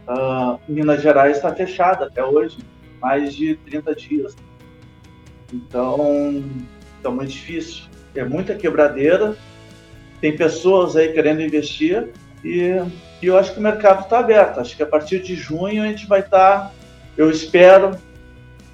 Uh, 0.07 0.61
Minas 0.69 1.01
Gerais 1.01 1.39
está 1.39 1.55
fechada 1.55 2.07
até 2.07 2.23
hoje, 2.23 2.59
mais 3.01 3.35
de 3.35 3.57
30 3.57 3.95
dias. 3.95 4.37
Então, 5.53 6.45
é 7.03 7.09
muito 7.09 7.31
difícil. 7.31 7.94
É 8.15 8.25
muita 8.25 8.55
quebradeira, 8.55 9.37
tem 10.21 10.37
pessoas 10.37 10.97
aí 10.97 11.13
querendo 11.13 11.43
investir 11.43 12.09
e 12.45 12.81
e 13.25 13.27
eu 13.27 13.39
acho 13.39 13.55
que 13.55 13.59
o 13.59 13.63
mercado 13.63 14.03
está 14.03 14.19
aberto. 14.19 14.61
Acho 14.61 14.77
que 14.77 14.83
a 14.83 14.87
partir 14.87 15.23
de 15.23 15.35
junho 15.35 15.83
a 15.83 15.87
gente 15.87 16.07
vai 16.07 16.21
estar. 16.21 16.61
Tá, 16.61 16.73
eu 17.17 17.31
espero 17.31 17.97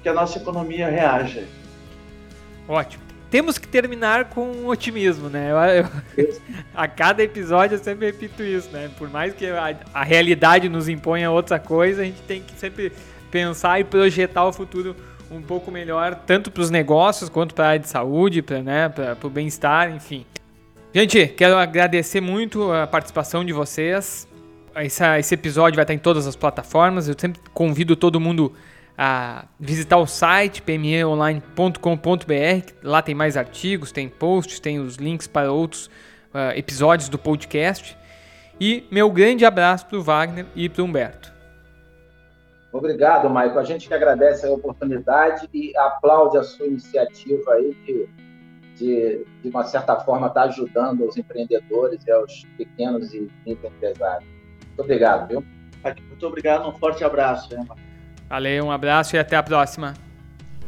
que 0.03 0.09
a 0.09 0.13
nossa 0.13 0.39
economia 0.39 0.89
reaja. 0.89 1.45
Ótimo. 2.67 3.01
Temos 3.29 3.57
que 3.57 3.65
terminar 3.65 4.25
com 4.25 4.65
otimismo, 4.65 5.29
né? 5.29 5.51
Eu, 5.51 5.87
eu, 6.25 6.41
a 6.75 6.85
cada 6.85 7.23
episódio 7.23 7.75
eu 7.75 7.79
sempre 7.81 8.07
repito 8.07 8.43
isso, 8.43 8.69
né? 8.71 8.91
Por 8.97 9.09
mais 9.09 9.33
que 9.33 9.45
a, 9.45 9.73
a 9.93 10.03
realidade 10.03 10.67
nos 10.67 10.89
imponha 10.89 11.31
outra 11.31 11.57
coisa, 11.57 12.01
a 12.01 12.05
gente 12.05 12.21
tem 12.23 12.41
que 12.41 12.53
sempre 12.59 12.91
pensar 13.31 13.79
e 13.79 13.85
projetar 13.85 14.45
o 14.45 14.51
futuro 14.51 14.93
um 15.31 15.41
pouco 15.41 15.71
melhor, 15.71 16.15
tanto 16.25 16.51
para 16.51 16.61
os 16.61 16.69
negócios 16.69 17.29
quanto 17.29 17.55
para 17.55 17.65
a 17.65 17.67
área 17.69 17.79
de 17.79 17.87
saúde, 17.87 18.41
para 18.41 18.61
né, 18.61 18.91
o 19.23 19.29
bem-estar, 19.29 19.89
enfim. 19.89 20.25
Gente, 20.93 21.27
quero 21.27 21.57
agradecer 21.57 22.19
muito 22.19 22.71
a 22.71 22.85
participação 22.85 23.45
de 23.45 23.53
vocês 23.53 24.27
esse, 24.79 25.33
episódio 25.33 25.75
vai 25.75 25.83
estar 25.83 25.93
em 25.93 25.97
todas 25.97 26.27
as 26.27 26.35
plataformas. 26.35 27.07
Eu 27.07 27.15
sempre 27.17 27.41
convido 27.53 27.95
todo 27.95 28.19
mundo 28.19 28.53
a 28.97 29.45
visitar 29.59 29.97
o 29.97 30.05
site 30.05 30.61
pmeonline.com.br. 30.61 32.73
Lá 32.83 33.01
tem 33.01 33.15
mais 33.15 33.35
artigos, 33.35 33.91
tem 33.91 34.07
posts, 34.07 34.59
tem 34.59 34.79
os 34.79 34.95
links 34.95 35.27
para 35.27 35.51
outros 35.51 35.87
uh, 36.33 36.55
episódios 36.55 37.09
do 37.09 37.17
podcast. 37.17 37.97
E 38.59 38.85
meu 38.91 39.09
grande 39.09 39.43
abraço 39.43 39.87
para 39.87 39.97
o 39.97 40.03
Wagner 40.03 40.45
e 40.55 40.69
para 40.69 40.83
o 40.83 40.85
Humberto. 40.85 41.30
Obrigado, 42.73 43.29
Maicon. 43.29 43.59
A 43.59 43.63
gente 43.63 43.87
que 43.87 43.93
agradece 43.93 44.45
a 44.45 44.51
oportunidade 44.51 45.49
e 45.53 45.75
aplaude 45.77 46.37
a 46.37 46.43
sua 46.43 46.67
iniciativa 46.67 47.51
aí 47.53 47.75
de, 47.85 48.09
de, 48.75 49.25
de 49.43 49.49
uma 49.49 49.63
certa 49.65 49.97
forma, 49.97 50.27
estar 50.27 50.43
tá 50.43 50.47
ajudando 50.47 51.05
os 51.05 51.17
empreendedores 51.17 52.05
e 52.07 52.11
aos 52.11 52.45
pequenos 52.57 53.13
e 53.13 53.29
microempresários. 53.45 54.29
Muito 54.67 54.81
obrigado, 54.81 55.27
viu? 55.27 55.45
Muito 55.83 56.27
obrigado, 56.27 56.69
um 56.69 56.73
forte 56.73 57.03
abraço. 57.03 57.53
Né? 57.53 57.65
Valeu, 58.29 58.65
um 58.65 58.71
abraço 58.71 59.15
e 59.15 59.19
até 59.19 59.35
a 59.35 59.43
próxima. 59.43 59.93